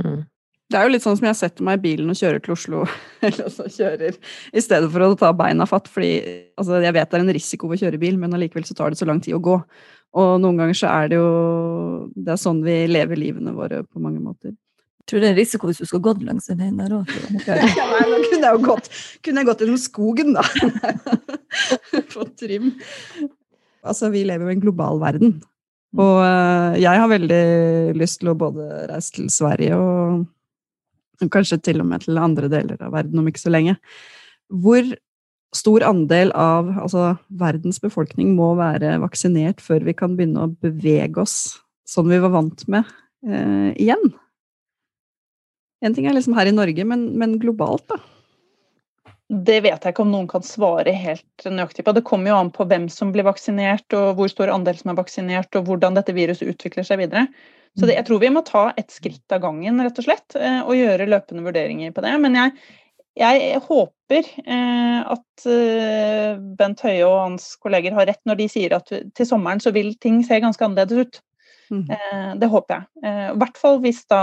[0.00, 0.24] Mm.
[0.66, 2.82] Det er jo litt sånn som jeg setter meg i bilen og kjører til Oslo,
[3.28, 6.12] eller så kjører i stedet for å ta beina fatt, fordi
[6.58, 8.90] altså, jeg vet det er en risiko ved å kjøre bil, men allikevel så tar
[8.90, 9.60] det så lang tid å gå.
[10.18, 11.30] Og noen ganger så er det jo
[12.14, 14.54] Det er sånn vi lever livene våre på mange måter
[15.06, 17.10] tror det er risiko hvis du skal gått langs den veien der òg.
[17.46, 17.56] Ja,
[18.26, 18.88] kunne jeg jo gått,
[19.24, 20.44] kunne jeg gått gjennom skogen, da.
[22.14, 22.72] Fått trim.
[23.86, 25.38] Altså, vi lever i en global verden.
[25.96, 27.44] Og uh, jeg har veldig
[27.96, 30.26] lyst til å både reise til Sverige og
[31.32, 33.78] kanskje til og med til andre deler av verden om ikke så lenge.
[34.52, 34.84] Hvor
[35.56, 41.22] stor andel av altså, verdens befolkning må være vaksinert før vi kan begynne å bevege
[41.22, 41.56] oss
[41.88, 42.84] sånn vi var vant med
[43.24, 44.10] eh, igjen?
[45.84, 47.98] En ting er liksom her i Norge, men, men, globalt, da?
[49.26, 51.94] Det vet jeg ikke om noen kan svare helt nøyaktig på.
[51.96, 54.98] Det kommer jo an på hvem som blir vaksinert, og hvor stor andel som er
[55.00, 57.26] vaksinert, og hvordan dette viruset utvikler seg videre.
[57.76, 60.62] Så det, jeg tror vi må ta et skritt av gangen, rett og slett, eh,
[60.62, 62.14] og gjøre løpende vurderinger på det.
[62.22, 62.54] Men jeg,
[63.20, 68.78] jeg håper eh, at eh, Bent Høie og hans kolleger har rett når de sier
[68.78, 71.20] at til sommeren så vil ting se ganske annerledes ut.
[71.72, 71.84] Mm.
[71.90, 72.88] Eh, det håper jeg.
[73.04, 74.22] Eh, I hvert fall hvis da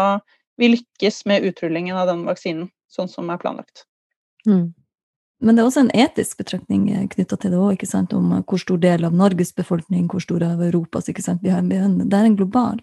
[0.57, 3.85] vi lykkes med utrullingen av den vaksinen, sånn som er planlagt.
[4.47, 4.73] Mm.
[5.43, 7.83] Men det er også en etisk betraktning eh, knytta til det òg,
[8.15, 11.43] om eh, hvor stor del av Norges befolkning, hvor stor av Europas ikke sant?
[11.43, 12.79] Vi har, Det er en global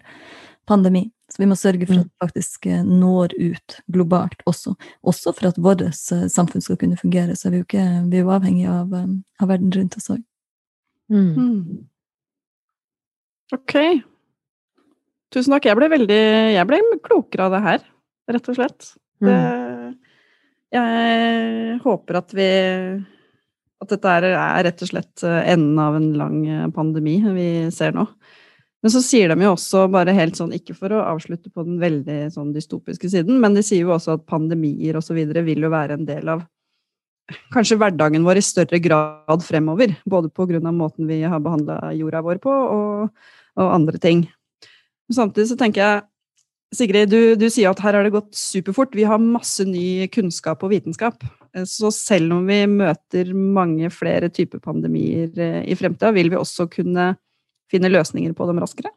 [0.69, 2.19] pandemi, så vi må sørge for at det mm.
[2.21, 4.75] faktisk eh, når ut globalt også.
[5.01, 8.27] Også for at vårt samfunn skal kunne fungere, så er vi jo, ikke, vi er
[8.27, 10.21] jo avhengig av, av verden rundt oss òg.
[11.11, 11.33] Mm.
[11.35, 11.87] mm.
[13.51, 13.73] Ok.
[15.31, 15.69] Tusen takk.
[15.69, 16.21] Jeg ble veldig
[16.55, 17.87] Jeg ble klokere av det her,
[18.35, 18.91] rett og slett.
[19.21, 19.95] Det, mm.
[20.73, 22.51] jeg håper at vi
[23.81, 26.39] At dette er, er, rett og slett enden av en lang
[26.75, 28.07] pandemi vi ser nå.
[28.81, 31.77] Men så sier de jo også, bare helt sånn, ikke for å avslutte på den
[31.81, 35.19] veldig sånn dystopiske siden, men de sier jo også at pandemier osv.
[35.21, 36.41] vil jo være en del av
[37.53, 39.93] kanskje hverdagen vår i større grad fremover.
[40.09, 43.29] Både av måten vi har behandla jorda vår på, og,
[43.61, 44.25] og andre ting.
[45.15, 46.07] Samtidig så tenker jeg
[46.71, 48.93] Sigrid, du, du, sier at her har det gått superfort.
[48.95, 51.25] Vi har masse ny kunnskap og vitenskap.
[51.51, 56.39] Eh, så selv om vi møter mange flere typer pandemier eh, i fremtida, vil vi
[56.39, 57.11] også kunne
[57.71, 58.93] finne løsninger på dem raskere?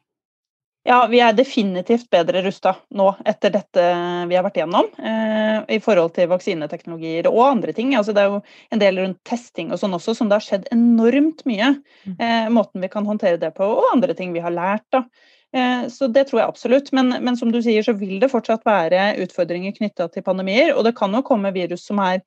[0.84, 3.84] Ja, vi er definitivt bedre rusta nå etter dette
[4.28, 4.90] vi har vært igjennom.
[5.00, 7.94] Eh, I forhold til vaksineteknologier og andre ting.
[7.96, 10.68] Altså, det er jo en del rundt testing og sånn også som det har skjedd
[10.76, 11.72] enormt mye.
[12.04, 12.18] Mm.
[12.18, 14.84] Eh, måten vi kan håndtere det på, og andre ting vi har lært.
[14.92, 15.06] da.
[15.54, 16.92] Eh, så det tror jeg absolutt.
[16.96, 20.74] Men, men, som du sier, så vil det fortsatt være utfordringer knytta til pandemier.
[20.74, 22.22] Og det kan jo komme virus som er,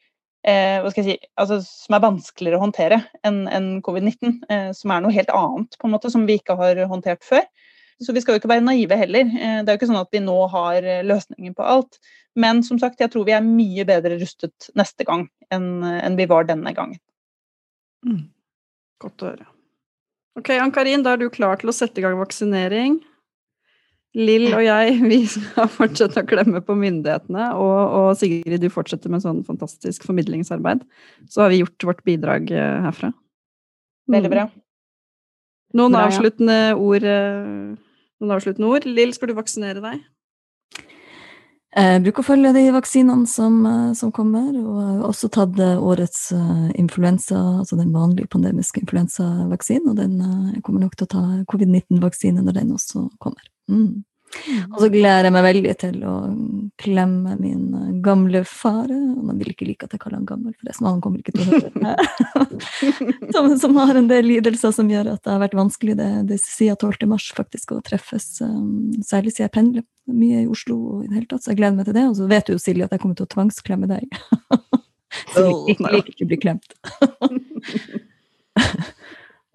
[0.47, 4.37] eh, si, altså, som er vanskeligere å håndtere enn en covid-19.
[4.49, 7.43] Eh, som er noe helt annet, på en måte, som vi ikke har håndtert før.
[7.99, 9.25] Så vi skal jo ikke være naive heller.
[9.25, 11.99] Eh, det er jo ikke sånn at vi nå har eh, løsningen på alt.
[12.37, 16.29] Men som sagt, jeg tror vi er mye bedre rustet neste gang enn, enn vi
[16.29, 17.01] var denne gangen.
[18.05, 18.27] Mm.
[19.01, 19.47] Godt å høre.
[20.37, 22.99] Ok, Ann-Karin, da er du klar til å sette i gang vaksinering.
[24.17, 29.13] Lill og jeg vi skal fortsette å klemme på myndighetene, og, og, Sigrid, du fortsetter
[29.13, 30.83] med sånn fantastisk formidlingsarbeid.
[31.29, 33.11] Så har vi gjort vårt bidrag eh, herfra.
[34.11, 34.47] Veldig bra.
[35.77, 36.75] Noen bra, avsluttende ja.
[36.75, 37.03] ord?
[37.03, 37.73] Eh,
[38.23, 38.87] noen avsluttende ord?
[38.89, 40.05] Lill, skal du vaksinere deg?
[41.77, 45.59] Jeg bruker å følge de vaksinene som, eh, som kommer, og jeg har også tatt
[45.61, 46.31] eh, årets
[46.79, 50.17] influensa, altså den vanlige pandemiske influensavaksinen, og den,
[50.55, 53.45] jeg kommer nok til å ta covid-19-vaksine når den også kommer.
[53.71, 54.03] Mm.
[54.47, 54.73] Mm.
[54.73, 56.13] Og så gleder jeg meg veldig til å
[56.81, 58.89] klemme min eh, gamle far.
[58.91, 60.87] Han vil ikke like at jeg kaller han gammel, forresten.
[60.89, 61.95] Han kommer ikke til å høre det.
[63.35, 66.39] som, som, har en del lidelser som gjør at det har vært vanskelig det, det
[66.43, 67.07] siden 12.
[67.09, 68.27] mars faktisk å treffes.
[68.43, 71.61] Um, særlig siden jeg pendler mye i Oslo og i det hele tatt, så jeg
[71.61, 72.05] gleder meg til det.
[72.11, 74.21] Og så vet du jo, Silje, at jeg kommer til å tvangsklemme deg.
[75.33, 76.79] så jeg liker ikke ikke bli klemt.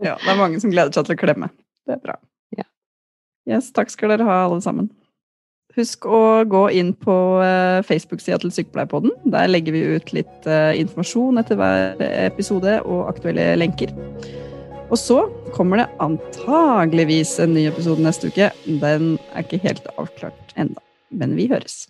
[0.03, 1.53] ja, det er mange som gleder seg til å klemme.
[1.87, 2.17] Det er bra.
[3.49, 4.91] Yes, takk skal dere ha, alle sammen.
[5.77, 9.15] Husk å gå inn på uh, Facebook-sida til Sykepleierpodden.
[9.33, 13.95] Der legger vi ut litt uh, informasjon etter hver episode og aktuelle lenker.
[14.93, 15.23] Og så
[15.57, 18.53] kommer det antageligvis en ny episode neste uke.
[18.69, 20.85] Den er ikke helt avklart ennå,
[21.17, 21.87] men vi høres.